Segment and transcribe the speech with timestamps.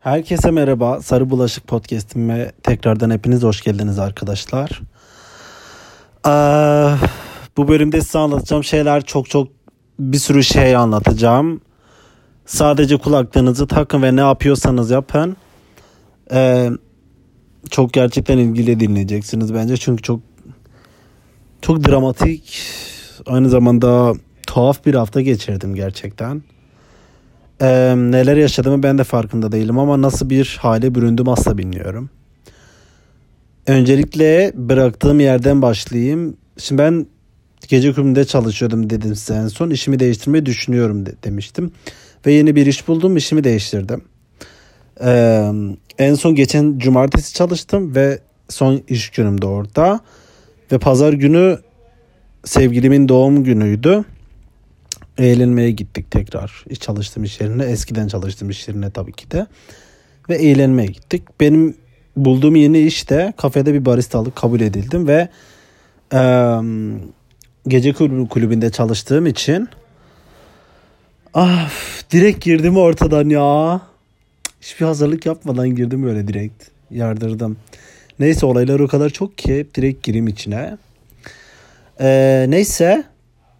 [0.00, 1.00] Herkese merhaba.
[1.00, 4.80] Sarı Bulaşık Podcast'ime tekrardan hepiniz hoş geldiniz arkadaşlar.
[6.26, 7.06] Ee,
[7.56, 9.48] bu bölümde size anlatacağım şeyler çok çok
[9.98, 11.60] bir sürü şey anlatacağım.
[12.46, 15.36] Sadece kulaklığınızı takın ve ne yapıyorsanız yapın.
[16.32, 16.70] Ee,
[17.70, 19.76] çok gerçekten ilgili dinleyeceksiniz bence.
[19.76, 20.20] Çünkü çok
[21.62, 22.62] çok dramatik
[23.26, 24.14] aynı zamanda
[24.46, 26.42] tuhaf bir hafta geçirdim gerçekten.
[27.60, 32.10] Ee, neler yaşadığımı ben de farkında değilim ama nasıl bir hale büründüm asla bilmiyorum.
[33.66, 36.36] Öncelikle bıraktığım yerden başlayayım.
[36.58, 37.06] Şimdi ben
[37.68, 39.70] gece kulübünde çalışıyordum dedim size en son.
[39.70, 41.72] İşimi değiştirmeyi düşünüyorum de, demiştim.
[42.26, 44.04] Ve yeni bir iş buldum işimi değiştirdim.
[45.04, 45.50] Ee,
[45.98, 50.00] en son geçen cumartesi çalıştım ve son iş günüm de orada.
[50.72, 51.58] Ve pazar günü
[52.44, 54.04] sevgilimin doğum günüydü
[55.20, 56.64] eğlenmeye gittik tekrar.
[56.80, 57.64] Çalıştığım iş yerine.
[57.64, 59.46] Eskiden çalıştığım iş yerine tabii ki de.
[60.28, 61.22] Ve eğlenmeye gittik.
[61.40, 61.76] Benim
[62.16, 65.28] bulduğum yeni işte kafede bir baristalık kabul edildim ve
[66.12, 66.20] e,
[67.68, 67.92] gece
[68.30, 69.68] kulübünde çalıştığım için
[71.34, 71.70] ah
[72.10, 73.80] direkt girdim ortadan ya.
[74.60, 76.64] Hiçbir hazırlık yapmadan girdim öyle direkt.
[76.90, 77.56] Yardırdım.
[78.18, 80.78] Neyse olaylar o kadar çok ki direkt gireyim içine.
[82.00, 83.04] Ee, neyse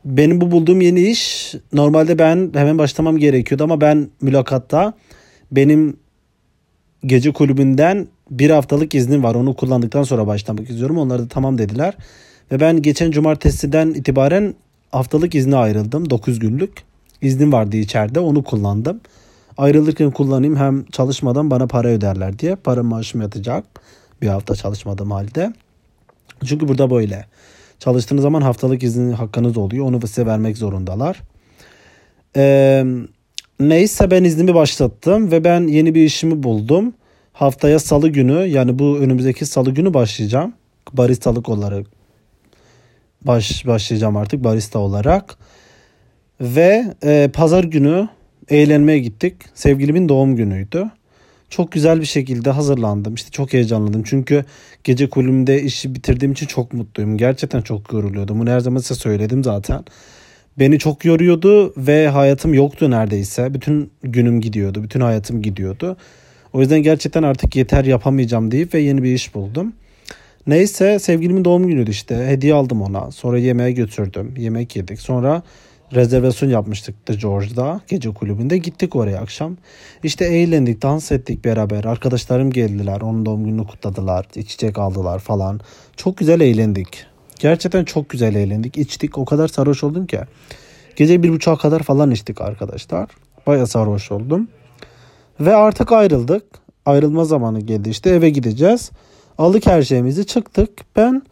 [0.04, 4.94] benim bu bulduğum yeni iş normalde ben hemen başlamam gerekiyordu ama ben mülakatta
[5.52, 5.96] benim
[7.06, 9.34] gece kulübünden bir haftalık iznim var.
[9.34, 10.98] Onu kullandıktan sonra başlamak istiyorum.
[10.98, 11.96] Onlar da tamam dediler.
[12.52, 14.54] Ve ben geçen cumartesiden itibaren
[14.92, 16.10] haftalık izne ayrıldım.
[16.10, 16.72] 9 günlük
[17.22, 18.20] iznim vardı içeride.
[18.20, 19.00] Onu kullandım.
[19.58, 22.56] Ayrılırken kullanayım hem çalışmadan bana para öderler diye.
[22.56, 23.64] Para maaşım yatacak.
[24.22, 25.52] Bir hafta çalışmadığım halde.
[26.44, 27.26] Çünkü burada böyle.
[27.80, 29.86] Çalıştığınız zaman haftalık izin hakkınız oluyor.
[29.86, 31.20] Onu size vermek zorundalar.
[32.36, 32.84] Ee,
[33.60, 36.94] neyse ben iznimi başlattım ve ben yeni bir işimi buldum.
[37.32, 40.54] Haftaya salı günü yani bu önümüzdeki salı günü başlayacağım.
[40.92, 41.86] Baristalık olarak
[43.22, 45.36] baş, başlayacağım artık barista olarak.
[46.40, 48.08] Ve e, pazar günü
[48.48, 49.34] eğlenmeye gittik.
[49.54, 50.90] Sevgilimin doğum günüydü
[51.50, 53.14] çok güzel bir şekilde hazırlandım.
[53.14, 54.02] İşte çok heyecanlandım.
[54.02, 54.44] Çünkü
[54.84, 57.16] gece kulübümde işi bitirdiğim için çok mutluyum.
[57.16, 58.40] Gerçekten çok yoruluyordum.
[58.40, 59.84] Bunu her zaman size söyledim zaten.
[60.58, 63.54] Beni çok yoruyordu ve hayatım yoktu neredeyse.
[63.54, 64.82] Bütün günüm gidiyordu.
[64.82, 65.96] Bütün hayatım gidiyordu.
[66.52, 69.72] O yüzden gerçekten artık yeter yapamayacağım deyip ve yeni bir iş buldum.
[70.46, 72.26] Neyse sevgilimin doğum günüydü işte.
[72.26, 73.10] Hediye aldım ona.
[73.10, 74.34] Sonra yemeğe götürdüm.
[74.38, 75.00] Yemek yedik.
[75.00, 75.42] Sonra
[75.94, 79.56] rezervasyon yapmıştık da George'da gece kulübünde gittik oraya akşam.
[80.02, 81.84] İşte eğlendik, dans ettik beraber.
[81.84, 85.60] Arkadaşlarım geldiler, onun doğum gününü kutladılar, içecek aldılar falan.
[85.96, 87.06] Çok güzel eğlendik.
[87.38, 88.78] Gerçekten çok güzel eğlendik.
[88.78, 89.18] içtik.
[89.18, 90.20] O kadar sarhoş oldum ki.
[90.96, 93.10] Gece bir buçuğa kadar falan içtik arkadaşlar.
[93.46, 94.48] Baya sarhoş oldum.
[95.40, 96.44] Ve artık ayrıldık.
[96.86, 98.90] Ayrılma zamanı geldi işte eve gideceğiz.
[99.38, 100.70] Aldık her şeyimizi çıktık.
[100.96, 101.22] Ben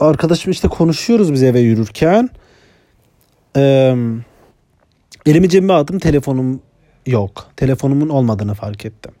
[0.00, 2.30] arkadaşım işte konuşuyoruz biz eve yürürken.
[3.56, 3.96] Ee,
[5.26, 6.60] elimi cebime aldım telefonum
[7.06, 7.50] yok.
[7.56, 9.12] Telefonumun olmadığını fark ettim.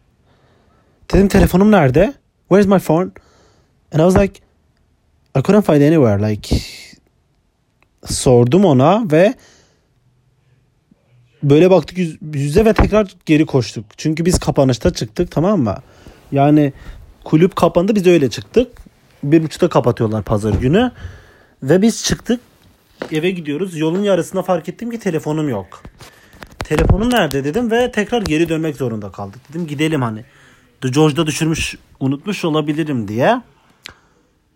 [1.12, 2.14] Dedim telefonum nerede?
[2.48, 3.10] Where's my phone?
[3.92, 4.40] And I was like
[5.38, 6.30] I couldn't find anywhere.
[6.30, 6.56] Like
[8.06, 9.34] sordum ona ve
[11.42, 13.84] böyle baktık yüz, yüze ve tekrar geri koştuk.
[13.96, 15.76] Çünkü biz kapanışta çıktık tamam mı?
[16.32, 16.72] Yani
[17.24, 18.68] kulüp kapandı biz öyle çıktık.
[19.22, 20.92] Bir buçukta kapatıyorlar pazar günü.
[21.62, 22.40] Ve biz çıktık
[23.12, 23.78] eve gidiyoruz.
[23.78, 25.82] Yolun yarısında fark ettim ki telefonum yok.
[26.58, 29.40] Telefonum nerede dedim ve tekrar geri dönmek zorunda kaldık.
[29.48, 30.24] Dedim gidelim hani.
[30.90, 33.42] George'da düşürmüş unutmuş olabilirim diye.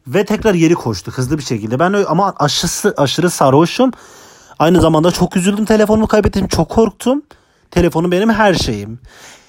[0.06, 1.78] Ve tekrar geri koştuk hızlı bir şekilde.
[1.78, 3.90] Ben öyle, ama aşırı, aşırı sarhoşum.
[4.58, 6.48] Aynı zamanda çok üzüldüm telefonumu kaybettim.
[6.48, 7.22] Çok korktum.
[7.70, 8.98] Telefonum benim her şeyim.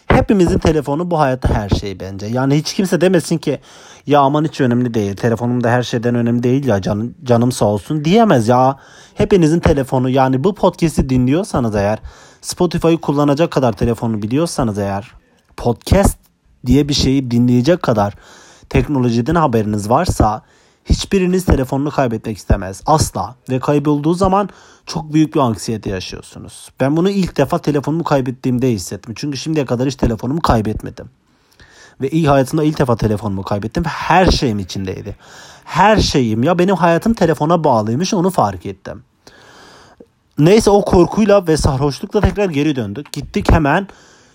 [0.07, 2.25] Hepimizin telefonu bu hayatta her şey bence.
[2.25, 3.59] Yani hiç kimse demesin ki
[4.07, 5.15] ya aman hiç önemli değil.
[5.15, 8.79] Telefonum da her şeyden önemli değil ya canım, canım sağ olsun diyemez ya.
[9.13, 11.99] Hepinizin telefonu yani bu podcast'i dinliyorsanız eğer
[12.41, 15.11] Spotify'ı kullanacak kadar telefonu biliyorsanız eğer
[15.57, 16.17] podcast
[16.65, 18.13] diye bir şeyi dinleyecek kadar
[18.69, 20.41] teknolojiden haberiniz varsa
[20.89, 22.81] hiçbiriniz telefonunu kaybetmek istemez.
[22.85, 23.35] Asla.
[23.49, 24.49] Ve kaybolduğu zaman
[24.85, 26.69] çok büyük bir anksiyete yaşıyorsunuz.
[26.79, 29.13] Ben bunu ilk defa telefonumu kaybettiğimde hissettim.
[29.17, 31.09] Çünkü şimdiye kadar hiç telefonumu kaybetmedim.
[32.01, 33.83] Ve iyi hayatımda ilk defa telefonumu kaybettim.
[33.83, 35.15] Her şeyim içindeydi.
[35.65, 39.03] Her şeyim ya benim hayatım telefona bağlıymış onu fark ettim.
[40.39, 43.11] Neyse o korkuyla ve sarhoşlukla tekrar geri döndük.
[43.11, 43.87] Gittik hemen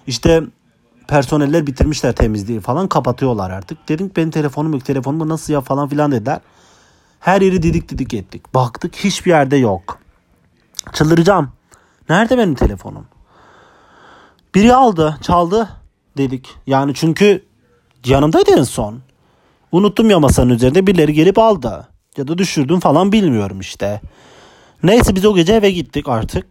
[0.07, 0.43] işte
[1.09, 3.89] personeller bitirmişler temizliği falan kapatıyorlar artık.
[3.89, 6.41] Dedim benim telefonum yok telefonumu nasıl ya falan filan dediler.
[7.21, 8.55] Her yeri didik didik ettik.
[8.55, 9.99] Baktık hiçbir yerde yok.
[10.93, 11.53] Çıldıracağım.
[12.09, 13.07] Nerede benim telefonum?
[14.55, 15.69] Biri aldı, çaldı.
[16.17, 16.49] dedik.
[16.67, 17.45] Yani çünkü
[18.05, 19.01] yanımdaydı en son.
[19.73, 21.89] Unuttum ya masanın üzerinde birileri gelip aldı.
[22.17, 24.01] Ya da düşürdüm falan bilmiyorum işte.
[24.83, 26.47] Neyse biz o gece eve gittik artık.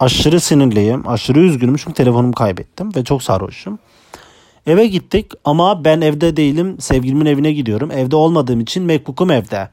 [0.00, 1.08] Aşırı sinirliyim.
[1.08, 3.78] Aşırı üzgünüm çünkü telefonumu kaybettim ve çok sarhoşum.
[4.66, 6.76] Eve gittik ama ben evde değilim.
[6.80, 7.90] Sevgilimin evine gidiyorum.
[7.90, 9.68] Evde olmadığım için MacBook'um evde.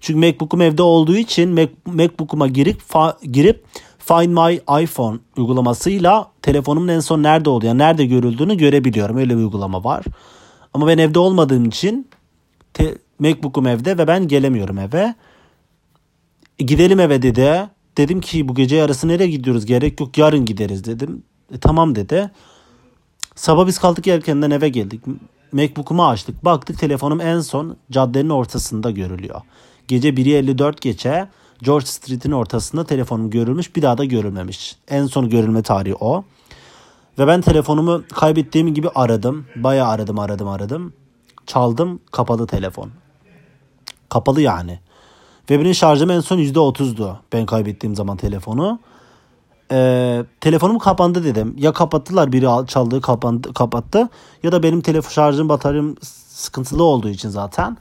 [0.00, 3.64] Çünkü MacBook'um evde olduğu için Mac, MacBook'uma girip fa, girip
[3.98, 9.16] Find My iPhone uygulamasıyla telefonumun en son nerede olduğu, yani nerede görüldüğünü görebiliyorum.
[9.16, 10.04] Öyle bir uygulama var.
[10.74, 12.08] Ama ben evde olmadığım için
[12.74, 15.14] te, MacBook'um evde ve ben gelemiyorum eve.
[16.58, 17.68] E, gidelim eve dedi.
[17.98, 19.66] Dedim ki bu gece yarısı nereye gidiyoruz?
[19.66, 21.22] Gerek yok yarın gideriz dedim.
[21.54, 22.30] E, tamam dedi.
[23.34, 25.00] Sabah biz kaldık erkenden eve geldik.
[25.52, 26.44] MacBook'umu açtık.
[26.44, 29.40] Baktık telefonum en son caddenin ortasında görülüyor.
[29.88, 31.28] Gece 1.54 geçe
[31.62, 33.76] George Street'in ortasında telefonum görülmüş.
[33.76, 34.76] Bir daha da görülmemiş.
[34.88, 36.24] En son görülme tarihi o.
[37.18, 39.46] Ve ben telefonumu kaybettiğim gibi aradım.
[39.56, 40.92] Bayağı aradım aradım aradım.
[41.46, 42.90] Çaldım kapalı telefon.
[44.08, 44.78] Kapalı yani.
[45.50, 47.18] Ve benim şarjım en son %30'du.
[47.32, 48.78] Ben kaybettiğim zaman telefonu.
[49.72, 51.54] Ee, telefonum kapandı dedim.
[51.58, 54.08] Ya kapattılar biri çaldığı kapandı, kapattı.
[54.42, 55.94] Ya da benim telefon şarjım bataryam
[56.28, 57.76] sıkıntılı olduğu için zaten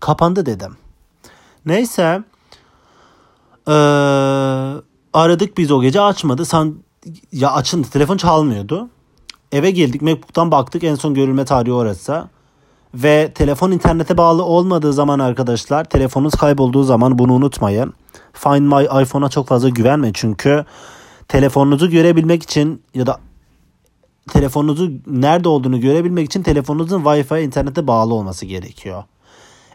[0.00, 0.76] kapandı dedim.
[1.66, 2.22] Neyse.
[3.68, 3.72] Ee,
[5.12, 6.44] aradık biz o gece açmadı.
[6.44, 6.74] Sen
[7.32, 8.88] ya açındı telefon çalmıyordu.
[9.52, 12.28] Eve geldik MacBook'tan baktık en son görülme tarihi orası.
[12.94, 17.92] Ve telefon internete bağlı olmadığı zaman arkadaşlar telefonunuz kaybolduğu zaman bunu unutmayın.
[18.32, 20.64] Find My iPhone'a çok fazla güvenme çünkü
[21.28, 23.20] telefonunuzu görebilmek için ya da
[24.28, 29.04] telefonunuzu nerede olduğunu görebilmek için telefonunuzun Wi-Fi internete bağlı olması gerekiyor.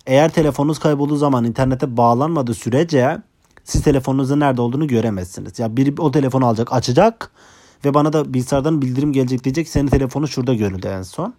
[0.08, 3.22] Eğer telefonunuz kaybolduğu zaman internete bağlanmadığı sürece
[3.64, 5.60] siz telefonunuzun nerede olduğunu göremezsiniz.
[5.60, 7.32] Ya biri o telefonu alacak, açacak
[7.86, 9.68] ve bana da bilgisayardan bildirim gelecek diyecek.
[9.68, 11.34] Senin telefonu şurada görüldü en son.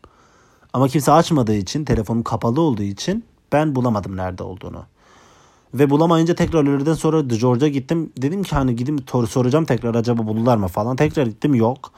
[0.73, 4.87] Ama kimse açmadığı için, telefonum kapalı olduğu için ben bulamadım nerede olduğunu.
[5.75, 8.13] Ve bulamayınca tekrar öğleden sonra George'a gittim.
[8.19, 10.97] Dedim ki hani gidip soracağım tekrar acaba bulurlar mı falan.
[10.97, 11.93] Tekrar gittim yok.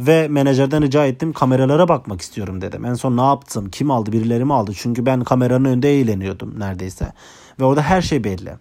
[0.00, 2.84] Ve menajerden rica ettim kameralara bakmak istiyorum dedim.
[2.84, 3.70] En son ne yaptım?
[3.70, 4.12] Kim aldı?
[4.12, 4.72] Birileri mi aldı?
[4.76, 7.12] Çünkü ben kameranın önünde eğleniyordum neredeyse.
[7.60, 8.52] Ve orada her şey belli.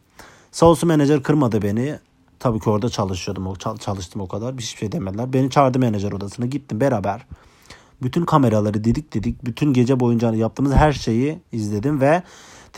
[0.52, 2.00] Sağ olsun menajer kırmadı beni.
[2.40, 3.54] Tabii ki orada çalışıyordum.
[3.80, 4.58] Çalıştım o kadar.
[4.58, 5.34] Bir şey demediler.
[5.34, 6.46] Beni çağırdı menajer odasına.
[6.46, 7.26] Gittim beraber.
[8.02, 9.46] Bütün kameraları didik didik.
[9.46, 12.24] Bütün gece boyunca yaptığımız her şeyi izledim ve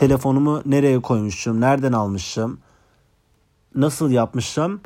[0.00, 2.58] telefonumu nereye koymuşum, nereden almışım,
[3.74, 4.80] nasıl yapmışım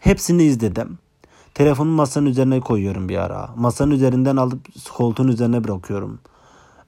[0.00, 0.98] hepsini izledim.
[1.54, 3.50] Telefonu masanın üzerine koyuyorum bir ara.
[3.56, 4.60] Masanın üzerinden alıp
[4.94, 6.18] koltuğun üzerine bırakıyorum.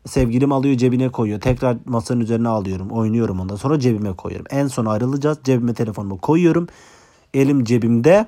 [0.07, 1.41] Sevgilim alıyor cebine koyuyor.
[1.41, 2.91] Tekrar masanın üzerine alıyorum.
[2.91, 4.47] Oynuyorum ondan sonra cebime koyuyorum.
[4.51, 5.39] En son ayrılacağız.
[5.45, 6.69] Cebime telefonumu koyuyorum.
[7.35, 8.27] Elim cebimde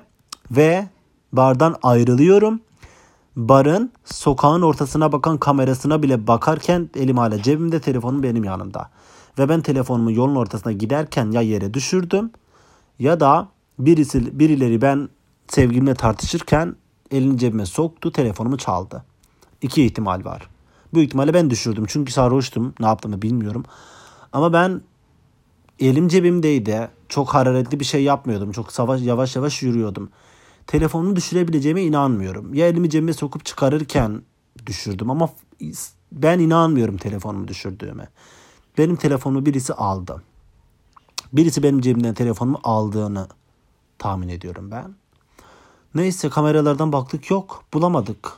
[0.51, 0.87] ve
[1.33, 2.59] bardan ayrılıyorum.
[3.35, 8.89] Barın sokağın ortasına bakan kamerasına bile bakarken elim hala cebimde telefonum benim yanımda.
[9.41, 12.31] Ve ben telefonumu yolun ortasına giderken ya yere düşürdüm
[12.99, 13.47] ya da
[13.79, 15.09] birisi birileri ben
[15.47, 16.75] sevgilimle tartışırken
[17.11, 19.03] elini cebime soktu telefonumu çaldı.
[19.61, 20.49] İki ihtimal var.
[20.93, 23.65] Bu ihtimali ben düşürdüm çünkü sarhoştum ne yaptığımı bilmiyorum.
[24.33, 24.81] Ama ben
[25.79, 26.89] elim cebimdeydi.
[27.09, 28.51] Çok hararetli bir şey yapmıyordum.
[28.51, 30.09] Çok savaş, yavaş yavaş yürüyordum.
[30.67, 32.53] Telefonumu düşürebileceğime inanmıyorum.
[32.53, 34.21] Ya elimi cebime sokup çıkarırken
[34.65, 35.29] düşürdüm ama
[36.11, 38.07] ben inanmıyorum telefonumu düşürdüğüme.
[38.77, 40.21] Benim telefonumu birisi aldı.
[41.33, 43.27] Birisi benim cebimden telefonumu aldığını
[43.99, 44.95] tahmin ediyorum ben.
[45.95, 48.31] Neyse kameralardan baktık yok bulamadık.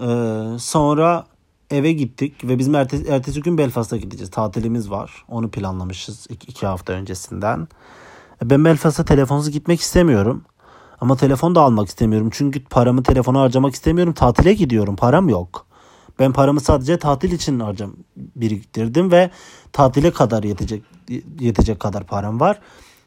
[0.00, 1.26] Ee, sonra
[1.70, 4.30] eve gittik ve bizim ertesi, ertesi gün Belfast'a gideceğiz.
[4.30, 5.24] Tatilimiz var.
[5.28, 7.68] Onu planlamışız iki, iki hafta öncesinden.
[8.44, 10.44] Ben Belfast'a telefonsuz gitmek istemiyorum.
[11.00, 12.30] Ama telefon da almak istemiyorum.
[12.32, 14.12] Çünkü paramı telefona harcamak istemiyorum.
[14.12, 14.96] Tatile gidiyorum.
[14.96, 15.67] Param yok.
[16.18, 19.30] Ben paramı sadece tatil için harcam biriktirdim ve
[19.72, 20.82] tatile kadar yetecek
[21.40, 22.60] yetecek kadar param var.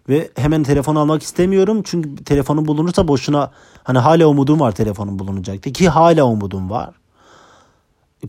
[0.10, 1.82] Ve hemen telefon almak istemiyorum.
[1.86, 3.52] Çünkü telefonum bulunursa boşuna
[3.84, 5.74] hani hala umudum var telefonum bulunacaktı.
[5.74, 6.96] Ki hala umudum var.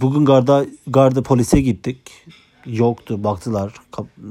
[0.01, 2.13] Bugün garda, garda polise gittik.
[2.67, 3.25] Yoktu.
[3.25, 3.75] Baktılar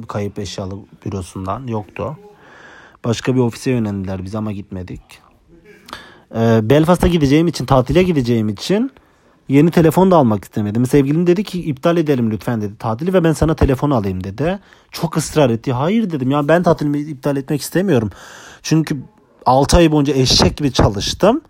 [0.08, 1.68] kayıp eşyalı bürosundan.
[1.68, 2.18] Yoktu.
[3.04, 5.02] Başka bir ofise yöneldiler biz ama gitmedik.
[6.36, 8.92] Ee, Belfast'a gideceğim için, tatile gideceğim için
[9.50, 10.86] Yeni telefon da almak istemedim.
[10.86, 14.60] Sevgilim dedi ki iptal edelim lütfen dedi tatili ve ben sana telefon alayım dedi.
[14.92, 15.74] Çok ısrar etti.
[15.74, 18.10] Hayır dedim ya ben tatilimi iptal etmek istemiyorum.
[18.62, 18.98] Çünkü
[19.46, 21.42] 6 ay boyunca eşek gibi çalıştım.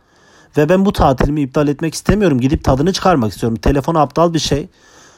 [0.58, 2.40] Ve ben bu tatilimi iptal etmek istemiyorum.
[2.40, 3.58] Gidip tadını çıkarmak istiyorum.
[3.58, 4.68] Telefon aptal bir şey.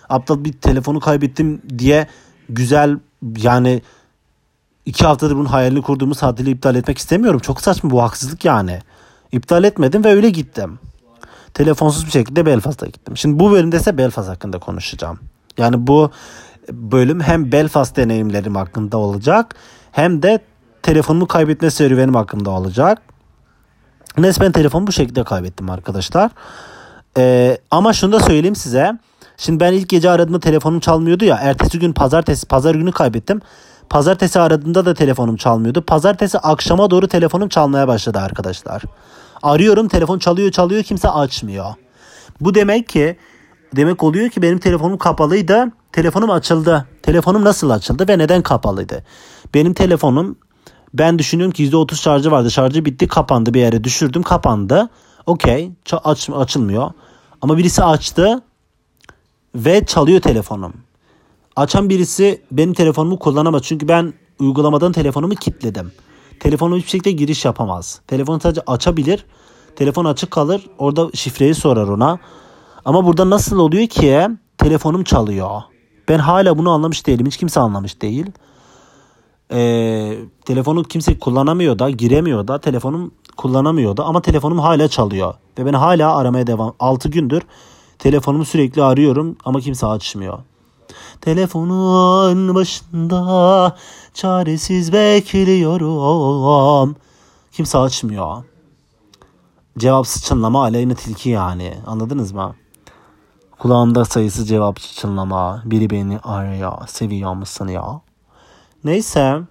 [0.10, 2.08] Aptal bir telefonu kaybettim diye
[2.50, 3.00] güzel
[3.38, 3.82] yani
[4.86, 7.40] iki haftadır bunun hayalini kurduğumuz tatili iptal etmek istemiyorum.
[7.40, 8.80] Çok saçma bu haksızlık yani.
[9.32, 10.80] İptal etmedim ve öyle gittim.
[11.54, 13.18] Telefonsuz bir şekilde Belfast'a gittim.
[13.18, 15.20] Şimdi bu bölümde ise Belfast hakkında konuşacağım.
[15.58, 16.12] Yani bu
[16.72, 19.56] bölüm hem Belfast deneyimlerim hakkında olacak
[19.92, 20.40] hem de
[20.84, 23.02] telefonumu kaybetme serüvenim hakkında olacak.
[24.18, 26.32] Neyse ben telefonu bu şekilde kaybettim arkadaşlar.
[27.18, 28.98] Ee, ama şunu da söyleyeyim size.
[29.38, 31.38] Şimdi ben ilk gece aradığımda telefonum çalmıyordu ya.
[31.42, 33.42] Ertesi gün pazartesi, pazar günü kaybettim.
[33.90, 35.82] Pazartesi aradığımda da telefonum çalmıyordu.
[35.82, 38.84] Pazartesi akşama doğru telefonum çalmaya başladı arkadaşlar.
[39.44, 41.66] Arıyorum telefon çalıyor çalıyor kimse açmıyor.
[42.42, 43.18] Bu demek ki
[43.76, 45.72] demek oluyor ki benim telefonum kapalıydı.
[45.92, 46.88] Telefonum açıldı.
[47.02, 49.04] Telefonum nasıl açıldı ve neden kapalıydı?
[49.54, 50.36] Benim telefonum
[50.94, 52.52] ben düşünüyorum ki %30 şarjı vardı.
[52.52, 54.90] Şarjı bitti kapandı bir yere düşürdüm kapandı.
[55.26, 55.72] Okey
[56.04, 56.92] aç, açılmıyor.
[57.42, 58.42] Ama birisi açtı
[59.56, 60.74] ve çalıyor telefonum.
[61.56, 63.62] Açan birisi benim telefonumu kullanamaz.
[63.62, 65.92] Çünkü ben uygulamadan telefonumu kilitledim.
[66.44, 68.02] Telefonum hiçbir şekilde giriş yapamaz.
[68.08, 69.26] Telefonu sadece açabilir.
[69.76, 70.68] Telefon açık kalır.
[70.78, 72.20] Orada şifreyi sorar ona.
[72.86, 75.62] Ama burada nasıl oluyor ki telefonum çalıyor.
[76.10, 77.26] Ben hala bunu anlamış değilim.
[77.26, 78.26] Hiç kimse anlamış değil.
[79.52, 85.34] Ee, telefonu kimse kullanamıyor da giremiyor da telefonum kullanamıyor da ama telefonum hala çalıyor.
[85.60, 86.74] Ve ben hala aramaya devam.
[86.80, 87.42] 6 gündür
[88.00, 90.40] telefonumu sürekli arıyorum ama kimse açmıyor.
[91.24, 93.76] Telefonun başında
[94.14, 96.96] çaresiz bekliyorum.
[97.52, 98.44] Kimse açmıyor.
[99.78, 101.74] Cevapsız çınlama aleyhine tilki yani.
[101.88, 102.56] Anladınız mı?
[103.60, 105.62] Kulağımda sayısı cevapsız çınlama.
[105.66, 106.88] Biri beni arıyor.
[106.88, 108.02] Seviyor musun ya?
[108.84, 109.42] Neyse.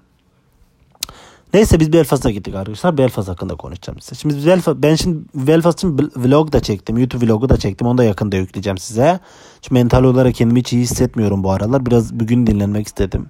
[1.55, 2.99] Neyse biz Belfast'a gittik arkadaşlar.
[2.99, 4.21] Belfast hakkında konuşacağım size.
[4.21, 6.99] Şimdi Belfast, ben şimdi Belfast için vlog da çektim.
[6.99, 7.87] YouTube vlogu da çektim.
[7.87, 9.21] Onu da yakında yükleyeceğim size.
[9.63, 11.87] Çünkü mental olarak kendimi hiç iyi hissetmiyorum bu aralar.
[11.87, 13.27] Biraz bugün dinlenmek istedim.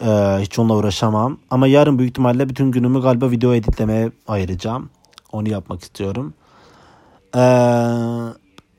[0.00, 0.06] Ee,
[0.40, 1.38] hiç onunla uğraşamam.
[1.50, 4.90] Ama yarın büyük ihtimalle bütün günümü galiba video editlemeye ayıracağım.
[5.32, 6.34] Onu yapmak istiyorum.
[7.34, 7.40] Ee,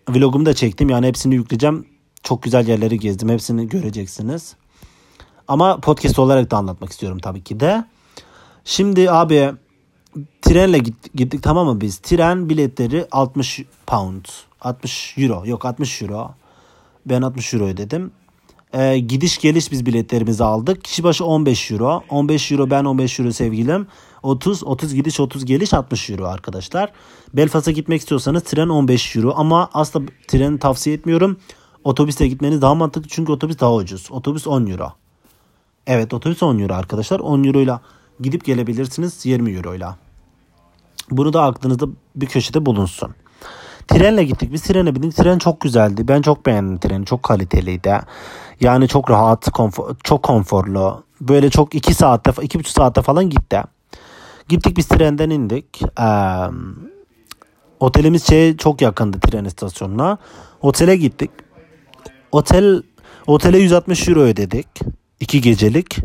[0.10, 0.90] vlogumu da çektim.
[0.90, 1.88] Yani hepsini yükleyeceğim.
[2.24, 3.30] Çok güzel yerleri gezdim.
[3.30, 4.56] Hepsini göreceksiniz.
[5.48, 7.86] Ama podcast olarak da anlatmak istiyorum tabii ki de.
[8.66, 9.52] Şimdi abi
[10.42, 11.98] trenle gittik, gittik tamam mı biz?
[11.98, 14.26] Tren biletleri 60 pound.
[14.62, 15.44] 60 euro.
[15.46, 16.32] Yok 60 euro.
[17.06, 18.12] Ben 60 euro ödedim.
[18.74, 20.84] Ee, gidiş geliş biz biletlerimizi aldık.
[20.84, 22.04] Kişi başı 15 euro.
[22.10, 23.88] 15 euro ben 15 euro sevgilim.
[24.24, 26.92] 30 30 gidiş 30 geliş 60 euro arkadaşlar.
[27.34, 31.38] Belfast'a gitmek istiyorsanız tren 15 euro ama asla treni tavsiye etmiyorum.
[31.84, 34.12] Otobüste gitmeniz daha mantıklı çünkü otobüs daha ucuz.
[34.12, 34.94] Otobüs 10 euro.
[35.88, 37.20] Evet otobüs 10 euro arkadaşlar.
[37.20, 37.80] 10 euro ile
[38.20, 39.88] gidip gelebilirsiniz 20 euro ile.
[41.12, 43.16] Bunu da aklınızda bir köşede bulunsun.
[43.88, 44.54] Trenle gittik.
[44.54, 45.16] Biz trene bindik.
[45.16, 46.08] Tren çok güzeldi.
[46.08, 47.06] Ben çok beğendim treni.
[47.06, 48.00] Çok kaliteliydi.
[48.60, 51.04] Yani çok rahat, konfor, çok konforlu.
[51.22, 53.62] Böyle çok 2 saatte, 2,5 saatte falan gitti.
[54.48, 55.82] Gittik biz trenden indik.
[56.00, 56.06] Ee,
[57.80, 60.18] otelimiz şey çok yakındı tren istasyonuna.
[60.62, 61.32] Otele gittik.
[62.32, 62.84] Otel
[63.28, 64.68] otele 160 euro ödedik.
[65.20, 65.98] 2 gecelik.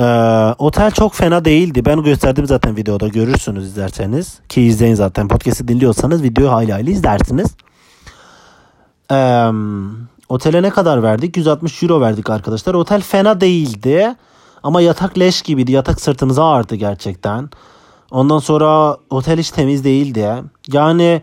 [0.00, 0.04] Ee,
[0.58, 1.84] otel çok fena değildi.
[1.84, 4.40] Ben gösterdim zaten videoda görürsünüz izlerseniz.
[4.48, 5.28] Ki izleyin zaten.
[5.28, 7.54] Podcast'i dinliyorsanız videoyu hayli hayli izlersiniz.
[9.10, 9.48] Ee,
[10.28, 11.36] otele ne kadar verdik?
[11.36, 12.74] 160 euro verdik arkadaşlar.
[12.74, 14.14] Otel fena değildi.
[14.62, 15.72] Ama yatak leş gibiydi.
[15.72, 17.50] Yatak sırtımıza ağrıdı gerçekten.
[18.10, 20.28] Ondan sonra otel hiç temiz değildi.
[20.72, 21.22] Yani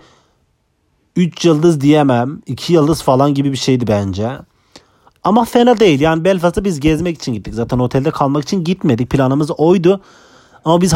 [1.16, 2.42] 3 yıldız diyemem.
[2.46, 4.30] 2 yıldız falan gibi bir şeydi bence.
[5.24, 6.00] Ama fena değil.
[6.00, 7.54] Yani Belfast'a biz gezmek için gittik.
[7.54, 9.10] Zaten otelde kalmak için gitmedik.
[9.10, 10.02] Planımız oydu.
[10.66, 10.94] Ama biz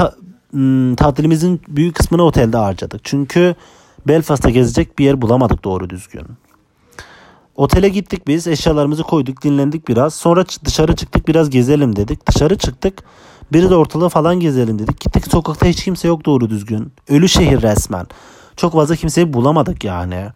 [0.52, 3.02] hmm, tatilimizin büyük kısmını otelde harcadık.
[3.04, 3.56] Çünkü
[4.08, 6.26] Belfast'ta gezecek bir yer bulamadık doğru düzgün.
[7.56, 8.48] Otele gittik biz.
[8.48, 9.44] Eşyalarımızı koyduk.
[9.44, 10.14] Dinlendik biraz.
[10.14, 12.28] Sonra dışarı çıktık biraz gezelim dedik.
[12.28, 13.04] Dışarı çıktık.
[13.54, 15.00] Biri de ortalığı falan gezelim dedik.
[15.00, 16.94] Gittik sokakta hiç kimse yok doğru düzgün.
[17.10, 18.08] Ölü şehir resmen.
[18.58, 20.28] Çok fazla kimseyi bulamadık yani.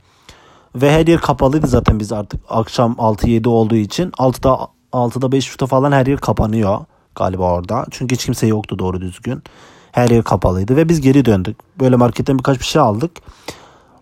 [0.81, 4.10] Ve her yer kapalıydı zaten biz artık akşam 6-7 olduğu için.
[4.12, 6.79] 6'da 6'da 5.30'da falan her yer kapanıyor
[7.15, 7.86] galiba orada.
[7.91, 9.43] Çünkü hiç kimse yoktu doğru düzgün.
[9.91, 11.57] Her yer kapalıydı ve biz geri döndük.
[11.79, 13.12] Böyle marketten birkaç bir şey aldık.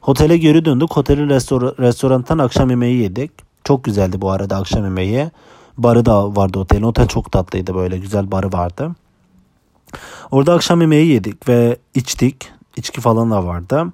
[0.07, 0.97] Otele geri döndük.
[0.97, 3.31] Otelin restor restorantan akşam yemeği yedik.
[3.63, 5.31] Çok güzeldi bu arada akşam yemeği.
[5.77, 6.83] Barı da vardı otelin.
[6.83, 8.91] Otel çok tatlıydı böyle güzel barı vardı.
[10.31, 12.51] Orada akşam yemeği yedik ve içtik.
[12.75, 13.85] İçki falan da vardı.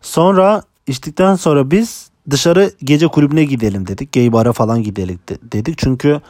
[0.00, 4.12] Sonra içtikten sonra biz dışarı gece kulübüne gidelim dedik.
[4.12, 5.78] Gay bara falan gidelim dedik.
[5.78, 6.20] Çünkü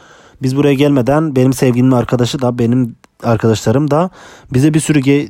[0.41, 4.09] biz buraya gelmeden benim sevgilimin arkadaşı da benim arkadaşlarım da
[4.53, 5.29] bize bir sürü gay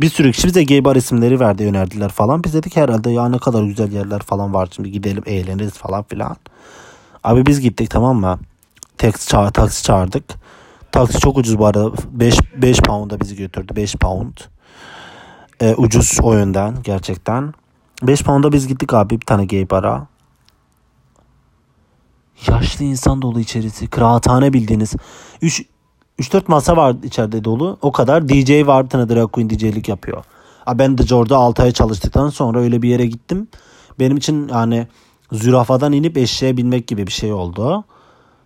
[0.00, 2.44] bir sürü kişi bize gay bar isimleri verdi önerdiler falan.
[2.44, 6.36] Biz dedik herhalde ya ne kadar güzel yerler falan var şimdi gidelim eğleniriz falan filan.
[7.24, 8.38] Abi biz gittik tamam mı?
[8.98, 10.24] Taksi, çağır, taksi çağırdık.
[10.92, 11.92] Taksi çok ucuz bu arada.
[12.10, 13.76] 5, 5 pound'a bizi götürdü.
[13.76, 14.32] 5 pound.
[15.60, 17.54] Ee, ucuz o yönden gerçekten.
[18.02, 20.06] 5 pound'a biz gittik abi bir tane gay bara.
[22.48, 23.86] Yaşlı insan dolu içerisi.
[23.86, 24.94] Kıraathane bildiğiniz.
[25.42, 25.64] 3
[26.20, 27.78] 3-4 masa var içeride dolu.
[27.82, 28.28] O kadar.
[28.28, 30.24] DJ var bir tane drag queen DJ'lik yapıyor.
[30.74, 33.48] Ben de orada 6 ay çalıştıktan sonra öyle bir yere gittim.
[33.98, 34.86] Benim için yani
[35.32, 37.84] zürafadan inip eşeğe binmek gibi bir şey oldu.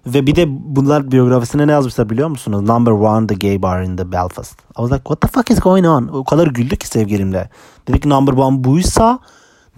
[0.07, 2.63] Ve bir de bunlar biyografisine ne yazmışlar biliyor musunuz?
[2.63, 4.61] Number one the gay bar in the Belfast.
[4.61, 6.09] I was like what the fuck is going on?
[6.09, 7.51] O kadar güldük ki sevgilimle.
[7.89, 9.19] Dedik number one buysa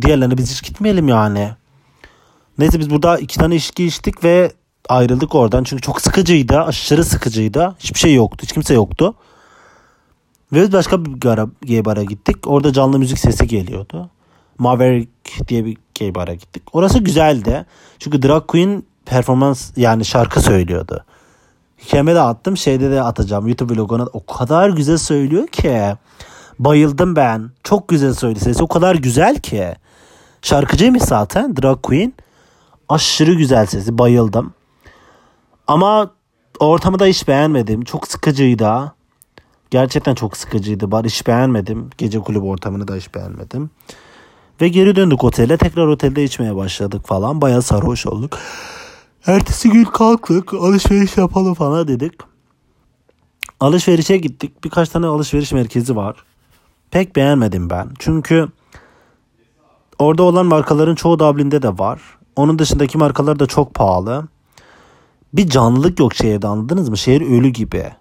[0.03, 1.50] diğerlerine biz hiç gitmeyelim yani.
[2.59, 4.53] Neyse biz burada iki tane içki içtik ve
[4.88, 5.65] ayrıldık oradan.
[5.65, 6.61] Çünkü çok sıkıcıydı.
[6.61, 7.75] Aşırı sıkıcıydı.
[7.79, 8.38] Hiçbir şey yoktu.
[8.43, 9.15] Hiç kimse yoktu.
[10.53, 12.37] Ve biz başka bir gara, gay bara gittik.
[12.47, 14.11] Orada canlı müzik sesi geliyordu.
[14.59, 15.11] Maverick
[15.49, 16.62] diye bir gay bara gittik.
[16.73, 17.67] Orası güzeldi.
[17.99, 21.05] Çünkü drag queen performans yani şarkı söylüyordu.
[21.85, 22.57] Hikayeme de attım.
[22.57, 23.47] Şeyde de atacağım.
[23.47, 25.97] YouTube vloguna o kadar güzel söylüyor ki.
[26.59, 27.50] Bayıldım ben.
[27.65, 28.41] Çok güzel söyledi.
[28.41, 29.75] Sesi o kadar güzel ki.
[30.43, 31.57] Şarkıcıymış zaten.
[31.57, 32.12] Drag queen.
[32.88, 33.99] Aşırı güzel sesi.
[33.99, 34.55] Bayıldım.
[35.66, 36.11] Ama
[36.61, 37.85] ortamı da hiç beğenmedim.
[37.85, 38.93] Çok sıkıcıydı.
[39.71, 40.90] Gerçekten çok sıkıcıydı.
[40.90, 41.90] Bar hiç beğenmedim.
[41.99, 43.71] Gece kulübü ortamını da hiç beğenmedim.
[44.61, 45.57] Ve geri döndük otele.
[45.57, 47.40] Tekrar otelde içmeye başladık falan.
[47.40, 48.38] Baya sarhoş olduk.
[49.26, 50.55] Ertesi gün kalktık.
[50.55, 52.12] Alışveriş yapalım falan dedik.
[53.61, 54.64] Alışverişe gittik.
[54.64, 56.16] Birkaç tane alışveriş merkezi var.
[56.90, 57.88] Pek beğenmedim ben.
[57.99, 58.49] Çünkü
[59.99, 62.00] orada olan markaların çoğu Dublin'de de var.
[62.37, 64.29] Onun dışındaki markalar da çok pahalı.
[65.33, 66.99] Bir canlılık yok şehirde anladınız mı?
[66.99, 67.93] Şehir ölü gibi.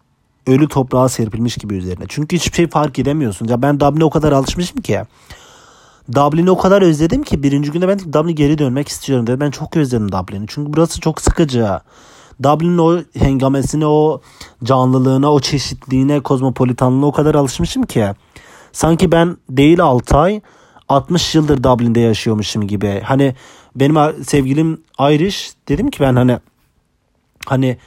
[0.48, 2.04] Ölü toprağa serpilmiş gibi üzerine.
[2.08, 3.48] Çünkü hiçbir şey fark edemiyorsun.
[3.48, 5.02] Ya ben Dublin'e o kadar alışmışım ki.
[6.14, 9.40] Dublin'i o kadar özledim ki birinci günde ben Dublin'e geri dönmek istiyorum dedi.
[9.40, 10.46] Ben çok özledim Dublin'i.
[10.48, 11.80] Çünkü burası çok sıkıcı.
[12.44, 14.22] Dublin'in o hengamesine, o
[14.64, 18.08] canlılığına, o çeşitliğine, kozmopolitanlığına o kadar alışmışım ki.
[18.72, 20.42] Sanki ben değil 6 ay
[20.90, 23.02] 60 yıldır Dublin'de yaşıyormuşum gibi.
[23.06, 23.36] Hani
[23.76, 26.40] benim sevgilim Irish dedim ki ben hani
[27.46, 27.78] hani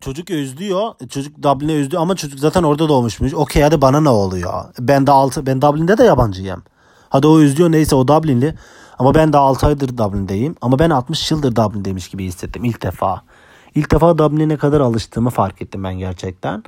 [0.00, 0.94] çocuk özlüyor.
[1.10, 3.34] Çocuk Dublin'e özlüyor ama çocuk zaten orada doğmuşmuş.
[3.34, 4.64] Okey hadi bana ne oluyor?
[4.78, 6.62] Ben de altı ben Dublin'de de yabancıyım.
[7.08, 8.54] Hadi o özlüyor neyse o Dublin'li.
[8.98, 10.56] Ama ben de 6 aydır Dublin'deyim.
[10.60, 13.22] Ama ben 60 yıldır Dublin'deymiş gibi hissettim ilk defa.
[13.74, 16.64] İlk defa Dublin'e ne kadar alıştığımı fark ettim ben gerçekten.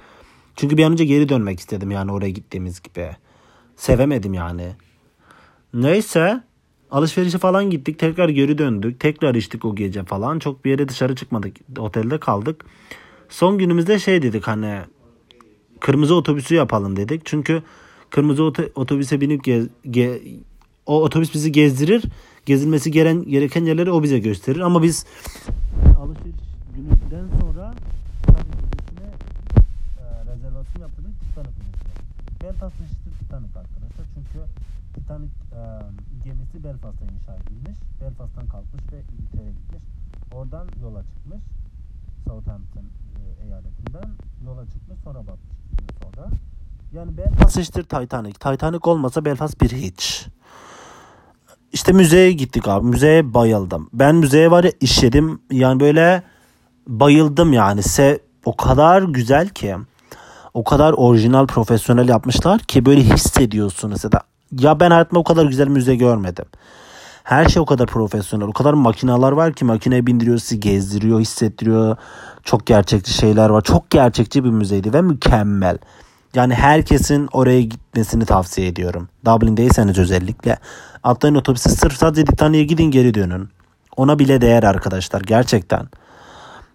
[0.56, 3.16] Çünkü bir an önce geri dönmek istedim yani oraya gittiğimiz gibi.
[3.76, 4.72] Sevemedim yani.
[5.74, 6.42] Neyse
[6.90, 7.98] alışverişe falan gittik.
[7.98, 9.00] Tekrar geri döndük.
[9.00, 10.38] Tekrar içtik o gece falan.
[10.38, 11.56] Çok bir yere dışarı çıkmadık.
[11.78, 12.64] Otelde kaldık.
[13.28, 14.80] Son günümüzde şey dedik hani
[15.80, 17.22] kırmızı otobüsü yapalım dedik.
[17.24, 17.62] Çünkü
[18.10, 18.42] kırmızı
[18.74, 20.22] otobüse binip gez, ge,
[20.86, 22.04] o otobüs bizi gezdirir.
[22.46, 24.60] Gezilmesi gereken, gereken yerleri o bize gösterir.
[24.60, 25.06] Ama biz
[25.98, 26.36] alışveriş
[26.76, 27.74] gününden sonra
[28.20, 28.48] Titanic
[29.98, 31.94] e, rezervasyon yaptık Titanic Müzesi'ne.
[32.42, 34.06] Belfast Titanic arkadaşlar.
[34.14, 34.38] Çünkü
[34.94, 35.60] Titanic e,
[36.24, 37.78] gemisi Belfast'ta inşa edilmiş.
[38.00, 39.82] Belfast'tan kalkmış ve İngiltere'ye gitmiş.
[40.32, 41.42] Oradan yola çıkmış.
[42.26, 44.10] Southampton e, eyaletinden
[44.46, 45.56] yola çıkmış sonra batmış
[46.02, 46.28] sonra.
[46.92, 48.32] Yani Belfast işte Titanic.
[48.32, 50.26] Titanic olmasa Belfast bir hiç.
[51.72, 52.86] İşte müzeye gittik abi.
[52.86, 53.88] Müzeye bayıldım.
[53.92, 55.40] Ben müzeye var ya işledim.
[55.50, 56.22] Yani böyle
[56.88, 57.82] bayıldım yani.
[57.82, 59.76] Se o kadar güzel ki.
[60.54, 64.04] O kadar orijinal profesyonel yapmışlar ki böyle hissediyorsunuz.
[64.04, 64.20] Ya,
[64.58, 66.44] ya ben hayatımda o kadar güzel müze görmedim.
[67.24, 68.46] Her şey o kadar profesyonel.
[68.46, 71.96] O kadar makineler var ki makineye bindiriyor, sizi gezdiriyor, hissettiriyor.
[72.44, 73.60] Çok gerçekçi şeyler var.
[73.60, 75.78] Çok gerçekçi bir müzeydi ve mükemmel.
[76.34, 79.08] Yani herkesin oraya gitmesini tavsiye ediyorum.
[79.24, 80.58] Dublin'deyseniz özellikle.
[81.02, 83.48] Atlayın otobüse sırf sadece Titanic'e gidin geri dönün.
[83.96, 85.88] Ona bile değer arkadaşlar gerçekten.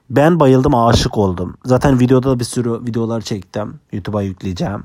[0.09, 1.57] Ben bayıldım aşık oldum.
[1.65, 3.79] Zaten videoda da bir sürü videolar çektim.
[3.91, 4.83] YouTube'a yükleyeceğim.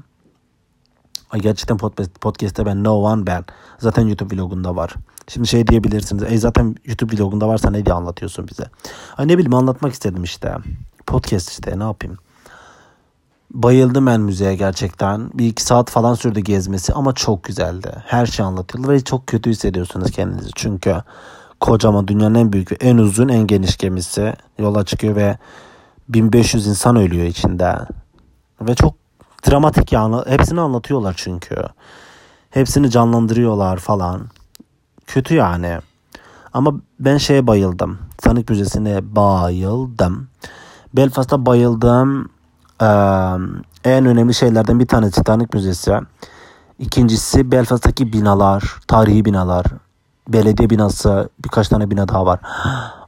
[1.31, 1.77] Ay gerçekten
[2.21, 3.45] podcast'te ben No One Ben.
[3.79, 4.95] Zaten YouTube vlogunda var.
[5.29, 6.23] Şimdi şey diyebilirsiniz.
[6.23, 8.65] E zaten YouTube vlogunda varsa ne diye anlatıyorsun bize?
[9.17, 10.55] Ay ne bileyim anlatmak istedim işte.
[11.07, 12.19] Podcast işte ne yapayım.
[13.51, 15.31] Bayıldım ben müzeye gerçekten.
[15.35, 18.03] Bir iki saat falan sürdü gezmesi ama çok güzeldi.
[18.07, 20.51] Her şey anlatıldı ve çok kötü hissediyorsunuz kendinizi.
[20.55, 21.03] Çünkü
[21.65, 25.39] kocaman dünyanın en büyük en uzun en geniş gemisi yola çıkıyor ve
[26.09, 27.77] 1500 insan ölüyor içinde.
[28.61, 28.95] Ve çok
[29.49, 30.17] dramatik yani.
[30.27, 31.57] Hepsini anlatıyorlar çünkü.
[32.51, 34.23] Hepsini canlandırıyorlar falan.
[35.07, 35.79] Kötü yani.
[36.53, 37.99] Ama ben şeye bayıldım.
[38.19, 40.29] Titanic Müzesi'ne bayıldım.
[40.95, 42.29] Belfast'ta bayıldım.
[42.83, 42.87] Ee,
[43.85, 45.95] en önemli şeylerden bir tanesi Titanic Müzesi.
[46.79, 49.65] İkincisi Belfast'taki binalar, tarihi binalar.
[50.29, 52.41] Belediye binası, birkaç tane bina daha var.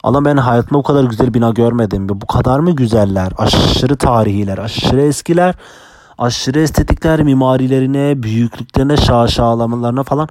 [0.02, 2.09] Allah ben hayatımda o kadar güzel bina görmedim.
[2.09, 3.33] Bu kadar mı güzeller?
[3.38, 5.55] Aşırı tarihiler, aşırı eskiler.
[6.18, 10.29] Aşırı estetikler mimarilerine, büyüklüklerine, şaşalamalarına falan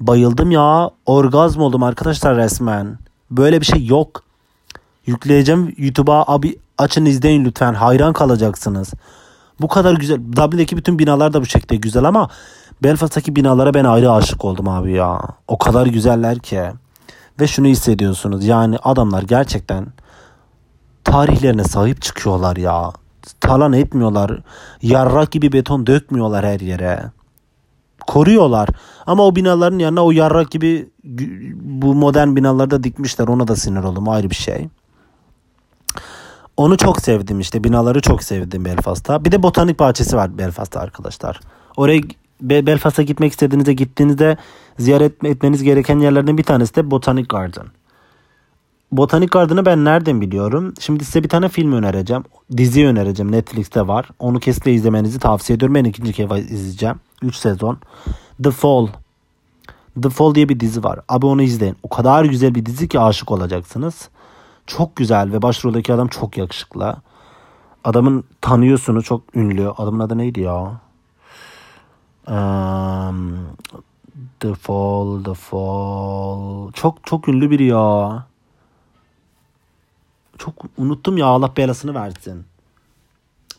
[0.00, 0.90] bayıldım ya.
[1.06, 2.98] Orgazm oldum arkadaşlar resmen.
[3.30, 4.22] Böyle bir şey yok.
[5.06, 7.74] Yükleyeceğim YouTube'a abi açın izleyin lütfen.
[7.74, 8.92] Hayran kalacaksınız.
[9.60, 10.18] Bu kadar güzel.
[10.36, 12.28] Dublin'deki bütün binalar da bu şekilde güzel ama
[12.82, 15.20] Belfast'taki binalara ben ayrı aşık oldum abi ya.
[15.48, 16.62] O kadar güzeller ki.
[17.40, 18.44] Ve şunu hissediyorsunuz.
[18.44, 19.86] Yani adamlar gerçekten
[21.04, 22.92] tarihlerine sahip çıkıyorlar ya.
[23.40, 24.40] Talan etmiyorlar.
[24.82, 27.02] Yarrak gibi beton dökmüyorlar her yere.
[28.06, 28.68] Koruyorlar.
[29.06, 30.88] Ama o binaların yanına o yarrak gibi
[31.54, 33.28] bu modern binalarda dikmişler.
[33.28, 34.08] Ona da sinir oldum.
[34.08, 34.68] Ayrı bir şey.
[36.56, 37.64] Onu çok sevdim işte.
[37.64, 39.24] Binaları çok sevdim Belfast'ta.
[39.24, 41.40] Bir de botanik bahçesi var Belfast'ta arkadaşlar.
[41.76, 42.00] Oraya
[42.40, 44.36] Belfast'a gitmek istediğinizde gittiğinizde
[44.78, 47.66] ziyaret etmeniz gereken yerlerden bir tanesi de Botanic Garden.
[48.92, 50.74] Botanic Garden'ı ben nereden biliyorum?
[50.80, 52.24] Şimdi size bir tane film önereceğim.
[52.56, 53.32] Dizi önereceğim.
[53.32, 54.08] Netflix'te var.
[54.18, 55.74] Onu kesinlikle izlemenizi tavsiye ediyorum.
[55.74, 56.96] Ben ikinci kez izleyeceğim.
[57.22, 57.78] 3 sezon.
[58.42, 58.86] The Fall.
[60.02, 61.00] The Fall diye bir dizi var.
[61.08, 61.76] Abi onu izleyin.
[61.82, 64.08] O kadar güzel bir dizi ki aşık olacaksınız.
[64.66, 66.96] Çok güzel ve başroldeki adam çok yakışıklı.
[67.84, 69.68] Adamın tanıyorsunuz çok ünlü.
[69.68, 70.80] Adamın adı neydi ya?
[72.26, 73.46] Um,
[74.40, 76.72] the Fall, The Fall.
[76.72, 78.26] Çok çok ünlü biri ya.
[80.38, 82.44] Çok unuttum ya Allah belasını versin.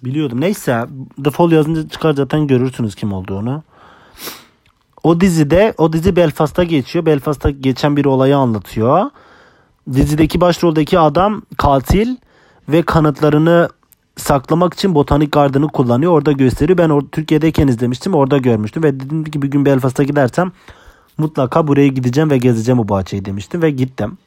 [0.03, 0.41] Biliyordum.
[0.41, 0.85] Neyse
[1.23, 3.63] The Fall yazınca çıkar zaten görürsünüz kim olduğunu.
[5.03, 7.05] O dizide o dizi Belfast'ta geçiyor.
[7.05, 9.09] Belfast'ta geçen bir olayı anlatıyor.
[9.93, 12.15] Dizideki başroldeki adam katil
[12.69, 13.69] ve kanıtlarını
[14.17, 16.11] saklamak için botanik gardını kullanıyor.
[16.11, 16.77] Orada gösteriyor.
[16.77, 18.13] Ben or- Türkiye'deyken izlemiştim.
[18.13, 20.51] Orada görmüştüm ve dedim ki bir gün Belfast'a gidersem
[21.17, 24.17] mutlaka buraya gideceğim ve gezeceğim bu bahçeyi demiştim ve gittim.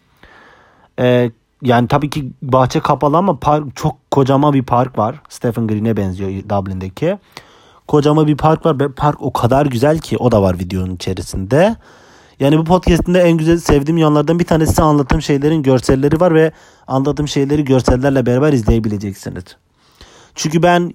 [0.98, 1.30] Ee,
[1.62, 5.22] yani tabii ki bahçe kapalı ama park, çok kocaman bir park var.
[5.28, 7.18] Stephen Green'e benziyor Dublin'deki.
[7.88, 8.94] Kocaman bir park var.
[8.94, 11.76] Park o kadar güzel ki o da var videonun içerisinde.
[12.40, 16.52] Yani bu podcast'inde en güzel sevdiğim yanlardan bir tanesi anlattığım şeylerin görselleri var ve
[16.86, 19.44] anlattığım şeyleri görsellerle beraber izleyebileceksiniz.
[20.40, 20.94] Çünkü ben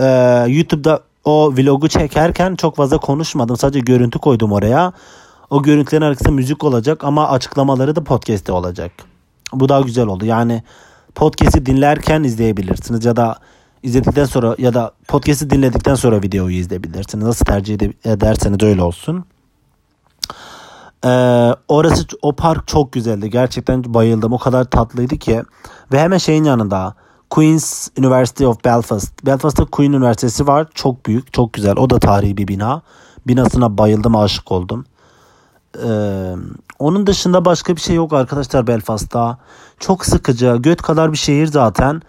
[0.00, 0.04] e,
[0.48, 3.56] YouTube'da o vlogu çekerken çok fazla konuşmadım.
[3.56, 4.92] Sadece görüntü koydum oraya.
[5.50, 8.92] O görüntülerin arkasında müzik olacak ama açıklamaları da podcast'te olacak.
[9.52, 10.24] Bu daha güzel oldu.
[10.24, 10.62] Yani
[11.14, 13.38] podcast'i dinlerken izleyebilirsiniz ya da
[13.82, 17.24] izledikten sonra ya da podcast'i dinledikten sonra videoyu izleyebilirsiniz.
[17.24, 19.24] Nasıl tercih ederseniz öyle olsun.
[21.04, 21.08] Ee,
[21.68, 23.30] orası o park çok güzeldi.
[23.30, 24.32] Gerçekten bayıldım.
[24.32, 25.42] O kadar tatlıydı ki.
[25.92, 26.94] Ve hemen şeyin yanında
[27.36, 29.26] Queen's University of Belfast.
[29.26, 30.66] Belfast'ta Queen Üniversitesi var.
[30.74, 31.76] Çok büyük, çok güzel.
[31.76, 32.82] O da tarihi bir bina.
[33.26, 34.84] Binasına bayıldım, aşık oldum.
[35.84, 36.34] Ee,
[36.78, 39.38] onun dışında başka bir şey yok arkadaşlar Belfast'ta.
[39.80, 40.56] Çok sıkıcı.
[40.60, 42.02] Göt kadar bir şehir zaten.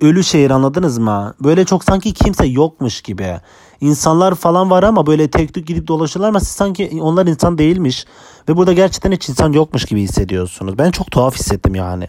[0.00, 1.34] Ölü şehir anladınız mı?
[1.40, 3.40] Böyle çok sanki kimse yokmuş gibi.
[3.80, 8.06] İnsanlar falan var ama böyle tek tük gidip dolaşırlar ama siz sanki onlar insan değilmiş.
[8.48, 10.78] Ve burada gerçekten hiç insan yokmuş gibi hissediyorsunuz.
[10.78, 12.06] Ben çok tuhaf hissettim yani.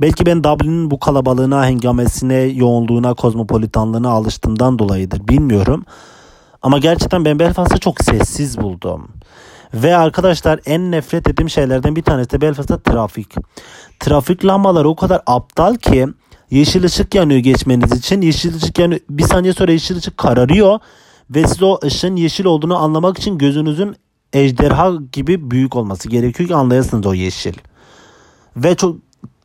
[0.00, 5.28] Belki ben Dublin'in bu kalabalığına, hengamesine, yoğunluğuna, kozmopolitanlığına alıştığımdan dolayıdır.
[5.28, 5.84] Bilmiyorum.
[6.62, 9.08] Ama gerçekten ben Belfast'ı çok sessiz buldum.
[9.74, 13.34] Ve arkadaşlar en nefret ettiğim şeylerden bir tanesi de Belfast'ta trafik.
[14.00, 16.06] Trafik lambaları o kadar aptal ki
[16.50, 18.20] yeşil ışık yanıyor geçmeniz için.
[18.20, 19.00] Yeşil ışık yanıyor.
[19.10, 20.78] Bir saniye sonra yeşil ışık kararıyor.
[21.30, 23.96] Ve siz o ışığın yeşil olduğunu anlamak için gözünüzün
[24.32, 27.54] ejderha gibi büyük olması gerekiyor ki anlayasınız o yeşil.
[28.56, 28.96] Ve çok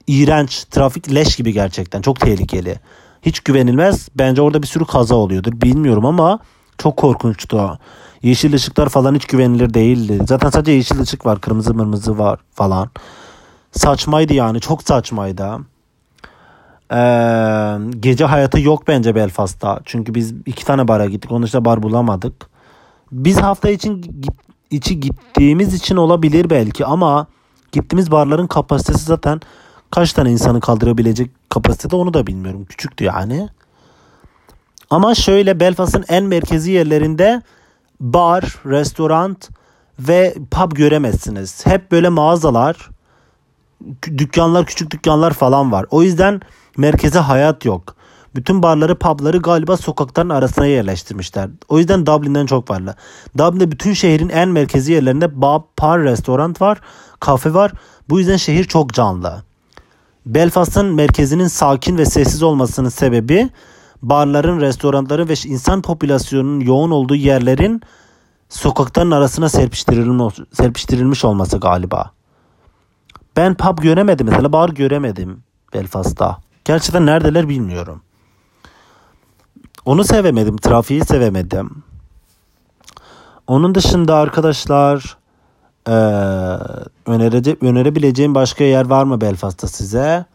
[0.08, 0.64] iğrenç.
[0.64, 2.02] Trafik leş gibi gerçekten.
[2.02, 2.80] Çok tehlikeli.
[3.22, 4.10] Hiç güvenilmez.
[4.16, 5.52] Bence orada bir sürü kaza oluyordur.
[5.52, 6.40] Bilmiyorum ama
[6.78, 7.80] çok korkunçtu.
[8.24, 10.20] Yeşil ışıklar falan hiç güvenilir değildi.
[10.28, 11.42] Zaten sadece yeşil ışık var.
[11.42, 12.90] Kırmızı mırmızı var falan.
[13.72, 14.60] Saçmaydı yani.
[14.60, 15.58] Çok saçmaydı.
[16.92, 19.80] Ee, gece hayatı yok bence Belfast'ta.
[19.86, 21.32] Çünkü biz iki tane bara gittik.
[21.32, 22.50] Onun dışında bar bulamadık.
[23.12, 24.22] Biz hafta için
[24.72, 27.28] içi gittiğimiz için olabilir belki ama
[27.72, 29.42] gittiğimiz barların kapasitesi zaten
[29.92, 32.66] kaç tane insanı kaldırabilecek kapasitede onu da bilmiyorum.
[32.66, 33.50] Küçüktü yani.
[34.90, 37.42] Ama şöyle Belfast'ın en merkezi yerlerinde
[38.00, 39.38] bar, restoran
[40.00, 41.66] ve pub göremezsiniz.
[41.66, 42.90] Hep böyle mağazalar,
[44.18, 45.86] dükkanlar, küçük dükkanlar falan var.
[45.90, 46.42] O yüzden
[46.78, 47.96] merkeze hayat yok.
[48.36, 51.50] Bütün barları, pubları galiba sokakların arasına yerleştirmişler.
[51.70, 52.96] O yüzden Dublin'den çok varlı.
[53.38, 56.82] Dublin'de bütün şehrin en merkezi yerlerinde bar, restoran var,
[57.20, 57.72] kafe var.
[58.10, 59.44] Bu yüzden şehir çok canlı.
[60.26, 63.50] Belfast'ın merkezinin sakin ve sessiz olmasının sebebi
[64.02, 67.82] barların, restoranların ve insan popülasyonunun yoğun olduğu yerlerin
[68.50, 69.50] sokakların arasına
[70.54, 72.12] serpiştirilmiş olması galiba.
[73.38, 76.45] Ben pub göremedim mesela bar göremedim Belfast'ta.
[76.66, 78.02] Gerçekten neredeler bilmiyorum.
[79.86, 80.58] Onu sevemedim.
[80.58, 81.84] Trafiği sevemedim.
[83.48, 85.18] Onun dışında arkadaşlar
[85.88, 85.92] ee,
[87.06, 90.26] önerece, önerebileceğim başka yer var mı Belfast'ta size?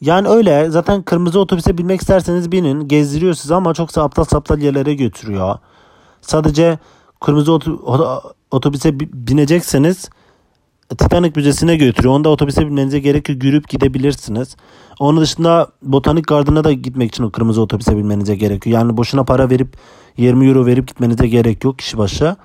[0.00, 2.88] Yani öyle zaten kırmızı otobüse binmek isterseniz binin.
[2.88, 5.58] Gezdiriyor sizi ama çok aptal saptal yerlere götürüyor.
[6.20, 6.78] Sadece
[7.20, 7.52] kırmızı
[8.50, 10.10] otobüse binecekseniz
[10.88, 12.14] Titanic Müzesi'ne götürüyor.
[12.14, 13.44] Onda otobüse binmenize gerek yok.
[13.44, 14.56] Yürüyüp gidebilirsiniz.
[14.98, 18.78] Onun dışında Botanik Garden'a da gitmek için o kırmızı otobüse binmenize gerekiyor.
[18.78, 19.76] Yani boşuna para verip
[20.16, 22.36] 20 euro verip gitmenize gerek yok kişi başı.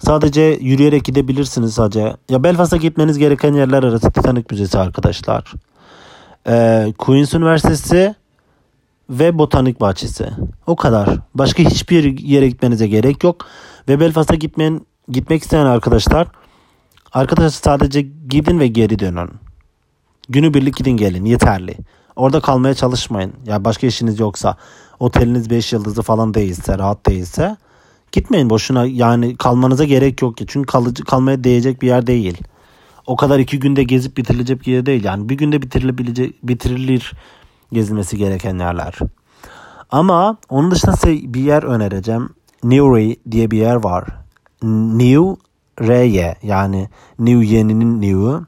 [0.00, 2.16] Sadece yürüyerek gidebilirsiniz sadece.
[2.28, 5.52] Ya Belfast'a gitmeniz gereken yerler arası Titanic Müzesi arkadaşlar.
[6.46, 8.14] Ee, Queen's Üniversitesi
[9.10, 10.28] ve Botanik Bahçesi.
[10.66, 11.08] O kadar.
[11.34, 13.46] Başka hiçbir yere gitmenize gerek yok.
[13.88, 16.28] Ve Belfast'a gitmeyen, gitmek isteyen arkadaşlar
[17.12, 19.30] arkadaşlar sadece gidin ve geri dönün.
[20.28, 21.76] Günü birlik gidin gelin yeterli.
[22.16, 23.32] Orada kalmaya çalışmayın.
[23.46, 24.56] Ya başka işiniz yoksa
[25.00, 27.56] oteliniz 5 yıldızlı falan değilse, rahat değilse
[28.12, 28.86] gitmeyin boşuna.
[28.86, 30.44] Yani kalmanıza gerek yok ki.
[30.48, 32.38] Çünkü kalıcı kalmaya değecek bir yer değil.
[33.06, 35.04] O kadar iki günde gezip bitirilecek bir yer değil.
[35.04, 37.12] Yani bir günde bitirilebilecek bitirilir
[37.72, 38.98] gezilmesi gereken yerler.
[39.90, 42.28] Ama onun dışında size bir yer önereceğim.
[42.64, 44.06] Newry diye bir yer var.
[44.62, 45.36] New
[45.80, 48.46] R'ye yani New yeninin New'u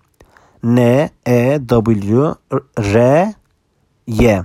[0.62, 2.34] N E W
[2.78, 3.34] R
[4.06, 4.44] Y.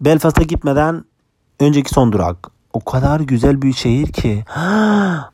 [0.00, 1.04] Belfast'a gitmeden
[1.60, 2.50] önceki son durak.
[2.72, 4.44] O kadar güzel bir şehir ki.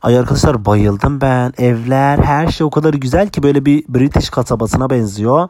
[0.03, 1.53] Ay arkadaşlar bayıldım ben.
[1.59, 5.49] Evler her şey o kadar güzel ki böyle bir British kasabasına benziyor.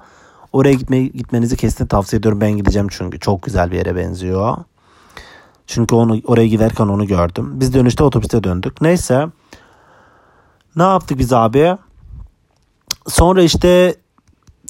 [0.53, 2.40] Oraya gitme, gitmenizi kesin tavsiye ediyorum.
[2.40, 4.57] Ben gideceğim çünkü çok güzel bir yere benziyor.
[5.66, 7.61] Çünkü onu oraya giderken onu gördüm.
[7.61, 8.81] Biz dönüşte otobüste döndük.
[8.81, 9.27] Neyse.
[10.76, 11.76] Ne yaptık biz abi?
[13.08, 13.96] Sonra işte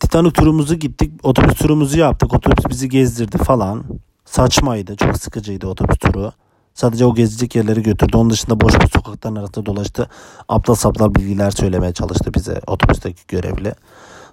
[0.00, 1.12] Titanic turumuzu gittik.
[1.22, 2.34] Otobüs turumuzu yaptık.
[2.34, 3.84] Otobüs bizi gezdirdi falan.
[4.24, 4.96] Saçmaydı.
[4.96, 6.32] Çok sıkıcıydı otobüs turu.
[6.74, 8.16] Sadece o gezecek yerleri götürdü.
[8.16, 10.08] Onun dışında boş bir sokakların arasında dolaştı.
[10.48, 13.74] Aptal saptal bilgiler söylemeye çalıştı bize otobüsteki görevli.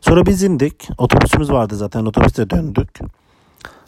[0.01, 0.89] Sonra biz indik.
[0.97, 2.05] Otobüsümüz vardı zaten.
[2.05, 2.99] Otobüste döndük.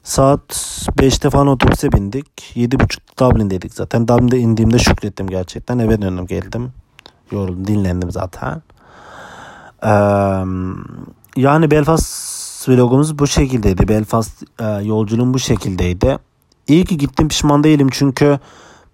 [0.04, 0.50] Saat
[0.98, 2.54] 5'te falan otobüse bindik.
[2.56, 4.08] 7.30 Dublin'deydik zaten.
[4.08, 5.80] Dublin'de indiğimde şükrettim gerçekten.
[5.80, 6.74] Eve döndüm geldim.
[7.32, 8.62] Yoruldum dinlendim zaten.
[9.84, 9.90] Ee,
[11.36, 13.88] yani Belfast vlogumuz bu şekildeydi.
[13.88, 16.18] Belfast e, yolculuğum bu şekildeydi.
[16.68, 18.40] İyi ki gittim pişman değilim çünkü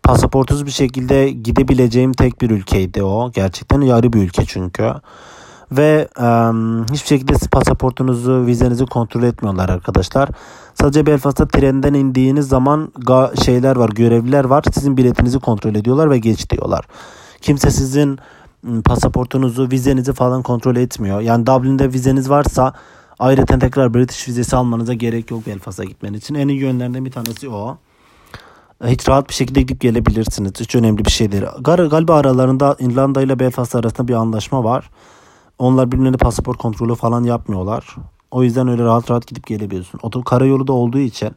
[0.04, 3.32] pasaportsuz bir şekilde gidebileceğim tek bir ülkeydi o.
[3.32, 4.93] Gerçekten yarı bir ülke çünkü.
[5.71, 10.30] Ve um, hiçbir şekilde pasaportunuzu, vizenizi kontrol etmiyorlar arkadaşlar.
[10.73, 12.91] Sadece Belfast'ta trenden indiğiniz zaman
[13.45, 14.63] şeyler var, görevliler var.
[14.73, 16.86] Sizin biletinizi kontrol ediyorlar ve geç diyorlar.
[17.41, 18.19] Kimse sizin
[18.86, 21.21] pasaportunuzu, vizenizi falan kontrol etmiyor.
[21.21, 22.73] Yani Dublin'de vizeniz varsa
[23.19, 26.36] ayrıca tekrar British vizesi almanıza gerek yok Belfast'a gitmen için.
[26.36, 27.78] En iyi yönlerinden bir tanesi o.
[28.86, 30.52] Hiç rahat bir şekilde gidip gelebilirsiniz.
[30.60, 31.43] Hiç önemli bir şey değil.
[31.62, 34.89] Galiba aralarında İrlanda ile Belfast arasında bir anlaşma var.
[35.60, 37.95] Onlar birbirlerine pasaport kontrolü falan yapmıyorlar.
[38.32, 40.00] O yüzden öyle rahat rahat gidip gelebiliyorsun.
[40.04, 41.30] Oto karayolu da olduğu için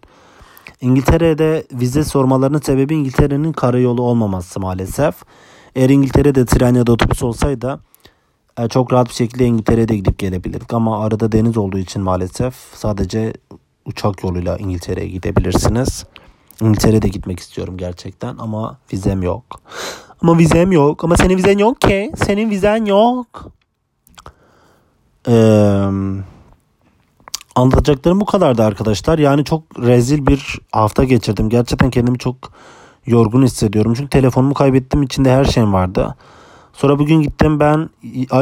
[0.81, 5.15] İngiltere'de vize sormalarının sebebi İngiltere'nin karayolu olmaması maalesef.
[5.75, 7.81] Eğer İngiltere'de tren ya da otobüs olsaydı
[8.59, 10.75] e, çok rahat bir şekilde İngiltere'ye de gidip gelebilirdik.
[10.75, 13.33] Ama arada deniz olduğu için maalesef sadece
[13.85, 16.07] uçak yoluyla İngiltere'ye gidebilirsiniz.
[16.61, 19.45] İngiltere'de gitmek istiyorum gerçekten ama vizem yok.
[20.23, 21.05] Ama vizem yok.
[21.05, 22.13] Ama senin vizen yok ki.
[22.17, 23.53] Senin vizen yok.
[25.29, 25.89] Ee,
[27.55, 29.19] anlatacaklarım bu kadardı arkadaşlar.
[29.19, 31.49] Yani çok rezil bir hafta geçirdim.
[31.49, 32.37] Gerçekten kendimi çok
[33.11, 33.95] yorgun hissediyorum.
[33.95, 35.03] Çünkü telefonumu kaybettim.
[35.03, 36.17] içinde her şeyim vardı.
[36.73, 37.91] Sonra bugün gittim ben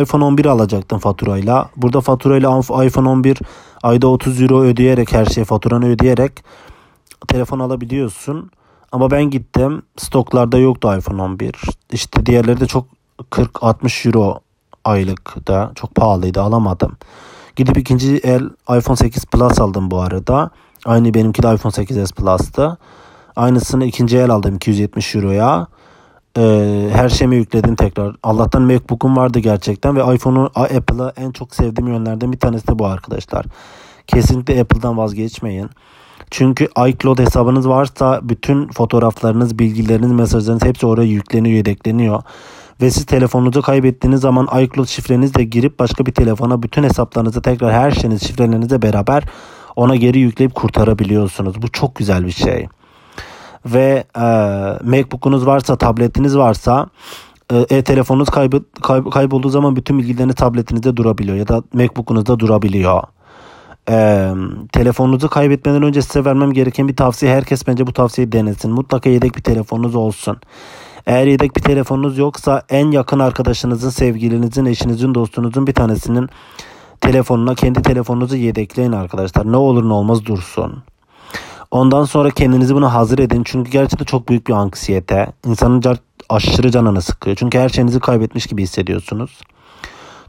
[0.01, 1.71] iPhone 11 alacaktım faturayla.
[1.77, 3.39] Burada faturayla iPhone 11
[3.83, 6.45] ayda 30 euro ödeyerek her şey faturanı ödeyerek
[7.29, 8.51] telefon alabiliyorsun.
[8.93, 11.55] Ama ben gittim stoklarda yoktu iPhone 11.
[11.93, 12.87] İşte diğerleri de çok
[13.31, 14.41] 40-60 euro
[14.85, 16.97] aylık da çok pahalıydı alamadım.
[17.57, 18.43] Gidip ikinci el
[18.79, 20.51] iPhone 8 Plus aldım bu arada.
[20.85, 22.79] Aynı benimki de iPhone 8s Plus'tı.
[23.39, 25.67] Aynısını ikinci el aldım 270 euroya.
[26.39, 28.17] Ee, her şeyimi yükledim tekrar.
[28.23, 32.87] Allah'tan MacBook'um vardı gerçekten ve iPhone'u Apple'ı en çok sevdiğim yönlerden bir tanesi de bu
[32.87, 33.47] arkadaşlar.
[34.07, 35.71] Kesinlikle Apple'dan vazgeçmeyin.
[36.31, 42.23] Çünkü iCloud hesabınız varsa bütün fotoğraflarınız, bilgileriniz, mesajlarınız hepsi oraya yükleniyor, yedekleniyor.
[42.83, 47.91] Ve siz telefonunuzu kaybettiğiniz zaman iCloud şifrenizle girip başka bir telefona bütün hesaplarınızı tekrar her
[47.91, 49.25] şeyiniz şifrelerinizle beraber
[49.77, 51.63] ona geri yükleyip kurtarabiliyorsunuz.
[51.63, 52.69] Bu çok güzel bir şey.
[53.75, 54.21] Ve e,
[54.85, 56.87] MacBook'unuz varsa, tabletiniz varsa
[57.51, 63.03] e-telefonunuz kaybı, kayb, kaybolduğu zaman bütün bilgileriniz tabletinizde durabiliyor ya da MacBook'unuzda durabiliyor.
[63.91, 64.31] Ee,
[64.73, 67.35] telefonunuzu kaybetmeden önce size vermem gereken bir tavsiye.
[67.35, 68.71] Herkes bence bu tavsiyeyi denesin.
[68.71, 70.37] Mutlaka yedek bir telefonunuz olsun.
[71.07, 76.29] Eğer yedek bir telefonunuz yoksa en yakın arkadaşınızın, sevgilinizin, eşinizin, dostunuzun bir tanesinin
[77.01, 79.53] telefonuna kendi telefonunuzu yedekleyin arkadaşlar.
[79.53, 80.83] Ne olur ne olmaz dursun.
[81.71, 83.43] Ondan sonra kendinizi buna hazır edin.
[83.45, 85.33] Çünkü gerçekten çok büyük bir anksiyete.
[85.47, 87.37] İnsanın aşırı canını sıkıyor.
[87.37, 89.41] Çünkü her şeyinizi kaybetmiş gibi hissediyorsunuz.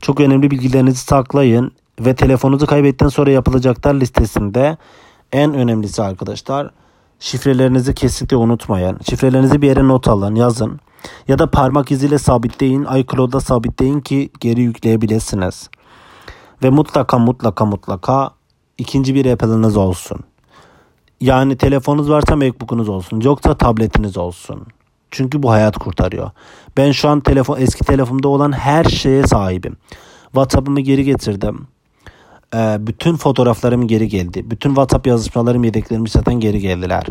[0.01, 4.77] Çok önemli bilgilerinizi saklayın ve telefonunuzu kaybettikten sonra yapılacaklar listesinde
[5.31, 6.71] en önemlisi arkadaşlar
[7.19, 8.97] şifrelerinizi kesinlikle unutmayın.
[9.09, 10.79] Şifrelerinizi bir yere not alın, yazın.
[11.27, 15.69] Ya da parmak iziyle sabitleyin, iCloud'da sabitleyin ki geri yükleyebilirsiniz.
[16.63, 18.31] Ve mutlaka mutlaka mutlaka
[18.77, 20.19] ikinci bir Apple'ınız olsun.
[21.21, 23.21] Yani telefonunuz varsa MacBook'unuz olsun.
[23.21, 24.67] Yoksa tabletiniz olsun.
[25.11, 26.31] Çünkü bu hayat kurtarıyor.
[26.77, 29.77] Ben şu an telefon eski telefonumda olan her şeye sahibim.
[30.23, 31.67] WhatsApp'ımı geri getirdim.
[32.55, 34.51] Ee, bütün fotoğraflarım geri geldi.
[34.51, 37.05] Bütün WhatsApp yazışmalarım yedeklerim zaten geri geldiler.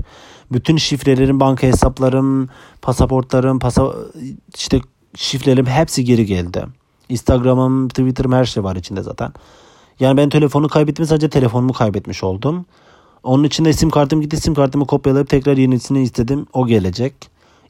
[0.52, 2.48] Bütün şifrelerim, banka hesaplarım,
[2.82, 3.92] pasaportlarım, pasa
[4.56, 4.80] işte
[5.16, 6.64] şifrelerim hepsi geri geldi.
[7.08, 9.32] Instagram'ım, Twitter'ım her şey var içinde zaten.
[10.00, 12.66] Yani ben telefonu kaybettim sadece telefonumu kaybetmiş oldum.
[13.22, 14.36] Onun için de sim kartım gitti.
[14.36, 16.46] Sim kartımı kopyalayıp tekrar yenisini istedim.
[16.52, 17.14] O gelecek.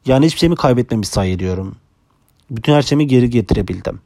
[0.06, 1.76] Yani hiçbir şeyimi kaybetmemiş sayılıyorum.
[2.50, 4.00] Bütün her şeyimi geri getirebildim.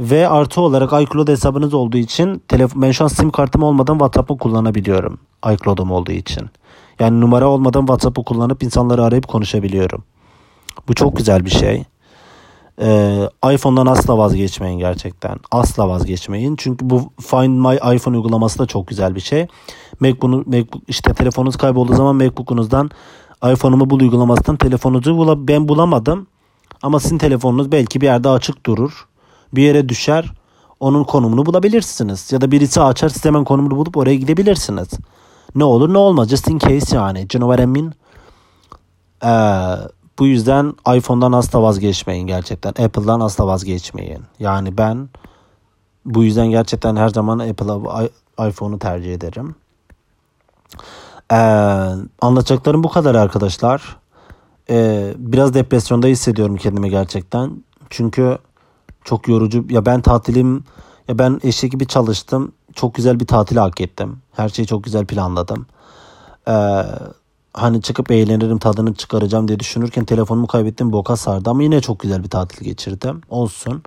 [0.00, 4.38] Ve artı olarak iCloud hesabınız olduğu için telefon, ben şu an sim kartım olmadan WhatsApp'ı
[4.38, 5.18] kullanabiliyorum.
[5.52, 6.48] iCloud'um olduğu için.
[7.00, 10.04] Yani numara olmadan WhatsApp'ı kullanıp insanları arayıp konuşabiliyorum.
[10.88, 11.84] Bu çok güzel bir şey.
[12.80, 15.38] Ee, iPhone'dan asla vazgeçmeyin gerçekten.
[15.50, 16.56] Asla vazgeçmeyin.
[16.56, 19.46] Çünkü bu Find My iPhone uygulaması da çok güzel bir şey.
[20.00, 22.90] MacBook'u MacBook işte telefonunuz kaybolduğu zaman MacBook'unuzdan
[23.52, 26.26] iPhone'umu bul uygulamasından telefonunuzu bula, ben bulamadım.
[26.82, 29.06] Ama sizin telefonunuz belki bir yerde açık durur.
[29.52, 30.32] Bir yere düşer.
[30.80, 32.32] Onun konumunu bulabilirsiniz.
[32.32, 34.88] Ya da birisi açar siz hemen konumunu bulup oraya gidebilirsiniz.
[35.54, 36.28] Ne olur ne olmaz.
[36.28, 37.18] Just in case yani.
[37.18, 37.92] You know what I mean?
[39.24, 42.84] Ee, bu yüzden iPhone'dan asla vazgeçmeyin gerçekten.
[42.84, 44.22] Apple'dan asla vazgeçmeyin.
[44.38, 45.08] Yani ben
[46.04, 48.08] bu yüzden gerçekten her zaman Apple'a
[48.48, 49.54] iPhone'u tercih ederim.
[51.32, 51.36] Ee,
[52.20, 53.96] anlatacaklarım bu kadar arkadaşlar.
[54.70, 57.64] Ee, biraz depresyonda hissediyorum kendimi gerçekten.
[57.90, 58.38] Çünkü
[59.04, 59.64] çok yorucu.
[59.70, 60.64] Ya ben tatilim
[61.08, 62.52] ya ben eşek gibi çalıştım.
[62.74, 64.18] Çok güzel bir tatil hak ettim.
[64.32, 65.66] Her şeyi çok güzel planladım.
[66.48, 66.82] Ee,
[67.56, 72.24] hani çıkıp eğlenirim tadını çıkaracağım diye düşünürken telefonumu kaybettim boka sardı ama yine çok güzel
[72.24, 73.20] bir tatil geçirdim.
[73.28, 73.82] Olsun.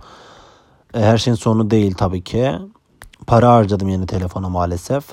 [0.94, 2.52] Ee, her şeyin sonu değil tabii ki.
[3.28, 5.04] Para harcadım yeni telefona maalesef.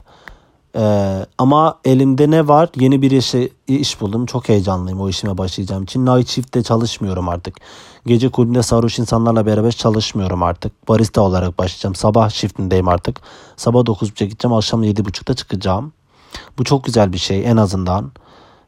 [0.77, 2.69] Ee, ama elimde ne var?
[2.77, 4.27] Yeni bir işe, iş buldum.
[4.27, 6.07] Çok heyecanlıyım o işime başlayacağım için.
[6.07, 7.57] Night shift'te çalışmıyorum artık.
[8.07, 10.89] Gece kulübünde sarhoş insanlarla beraber çalışmıyorum artık.
[10.89, 11.95] Barista olarak başlayacağım.
[11.95, 13.21] Sabah shift'indeyim artık.
[13.57, 14.55] Sabah 9.30'a gideceğim.
[14.55, 15.93] Akşam 7.30'da çıkacağım.
[16.59, 18.13] Bu çok güzel bir şey en azından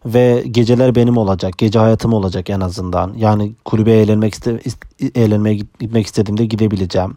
[0.06, 1.58] ve geceler benim olacak.
[1.58, 3.14] Gece hayatım olacak en azından.
[3.16, 4.60] Yani kulübe eğlenmek iste,
[5.14, 7.16] eğlenmeye gitmek istediğimde gidebileceğim.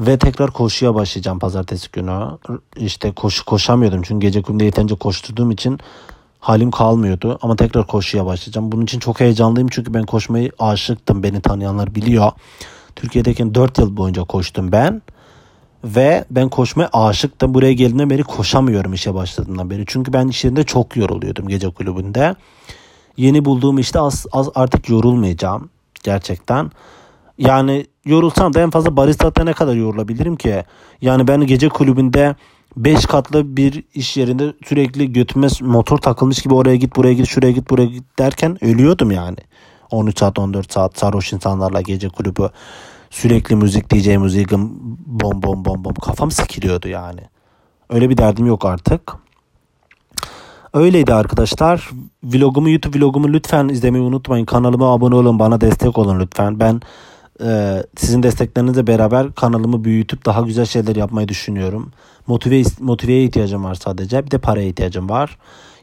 [0.00, 2.28] Ve tekrar koşuya başlayacağım pazartesi günü.
[2.76, 5.78] İşte koşu koşamıyordum çünkü gece kulübünde yeterince koşturduğum için
[6.40, 7.38] halim kalmıyordu.
[7.42, 8.72] Ama tekrar koşuya başlayacağım.
[8.72, 11.22] Bunun için çok heyecanlıyım çünkü ben koşmayı aşıktım.
[11.22, 12.32] Beni tanıyanlar biliyor.
[12.96, 15.02] Türkiye'deyken 4 yıl boyunca koştum ben.
[15.84, 17.54] Ve ben koşmaya aşıktım.
[17.54, 19.84] Buraya geldiğimden beri koşamıyorum işe başladığımdan beri.
[19.86, 22.34] Çünkü ben iş yerinde çok yoruluyordum gece kulübünde.
[23.16, 25.70] Yeni bulduğum işte az, az artık yorulmayacağım.
[26.02, 26.70] Gerçekten.
[27.38, 30.64] Yani yorulsam da en fazla barista ne kadar yorulabilirim ki?
[31.00, 32.34] Yani ben gece kulübünde
[32.76, 37.52] 5 katlı bir iş yerinde sürekli götüme motor takılmış gibi oraya git buraya git şuraya
[37.52, 39.36] git buraya git derken ölüyordum yani.
[39.90, 42.48] 13 saat 14 saat sarhoş insanlarla gece kulübü
[43.12, 47.20] Sürekli müzik DJ müzik bom bom bom bom kafam sikiliyordu yani.
[47.90, 49.12] Öyle bir derdim yok artık.
[50.74, 51.90] Öyleydi arkadaşlar.
[52.24, 54.44] Vlogumu YouTube vlogumu lütfen izlemeyi unutmayın.
[54.44, 56.60] Kanalıma abone olun bana destek olun lütfen.
[56.60, 56.80] Ben
[57.44, 61.92] e, sizin desteklerinizle beraber kanalımı büyütüp daha güzel şeyler yapmayı düşünüyorum.
[62.26, 64.26] Motive, motiveye ihtiyacım var sadece.
[64.26, 65.38] Bir de paraya ihtiyacım var.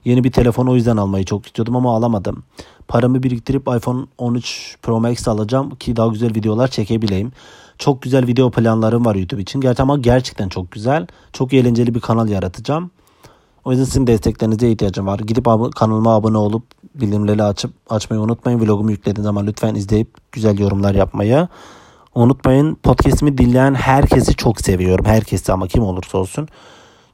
[0.06, 2.44] Yeni bir telefon o yüzden almayı çok istiyordum ama alamadım.
[2.90, 7.32] Paramı biriktirip iPhone 13 Pro Max alacağım ki daha güzel videolar çekebileyim.
[7.78, 9.62] Çok güzel video planlarım var YouTube için.
[9.62, 11.08] Gerçi ama gerçekten çok güzel.
[11.34, 12.92] Çok eğlenceli bir kanal yaratacağım.
[13.66, 15.20] O yüzden sizin desteklerinize ihtiyacım var.
[15.20, 16.64] Gidip ab- kanalıma abone olup
[16.96, 18.60] bildirimleri açıp açmayı unutmayın.
[18.60, 21.48] Vlogumu yüklediğim zaman lütfen izleyip güzel yorumlar yapmayı
[22.16, 22.76] unutmayın.
[22.76, 25.06] Podcast'imi dinleyen herkesi çok seviyorum.
[25.06, 26.48] Herkesi ama kim olursa olsun.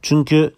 [0.01, 0.53] Çünkü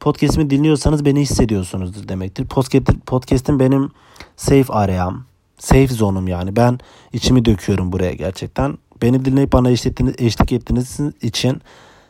[0.00, 2.46] podcast'imi dinliyorsanız beni hissediyorsunuzdur demektir.
[2.46, 3.90] Podcast, podcast'im benim
[4.36, 5.24] safe aream,
[5.58, 6.56] safe zone'um yani.
[6.56, 6.78] Ben
[7.12, 8.78] içimi döküyorum buraya gerçekten.
[9.02, 11.62] Beni dinleyip bana eşlik ettiğiniz, için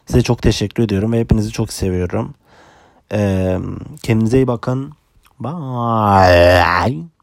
[0.07, 2.35] Size çok teşekkür ediyorum ve hepinizi çok seviyorum.
[3.13, 3.59] Ee,
[4.03, 4.93] kendinize iyi bakın.
[5.41, 7.14] Bye.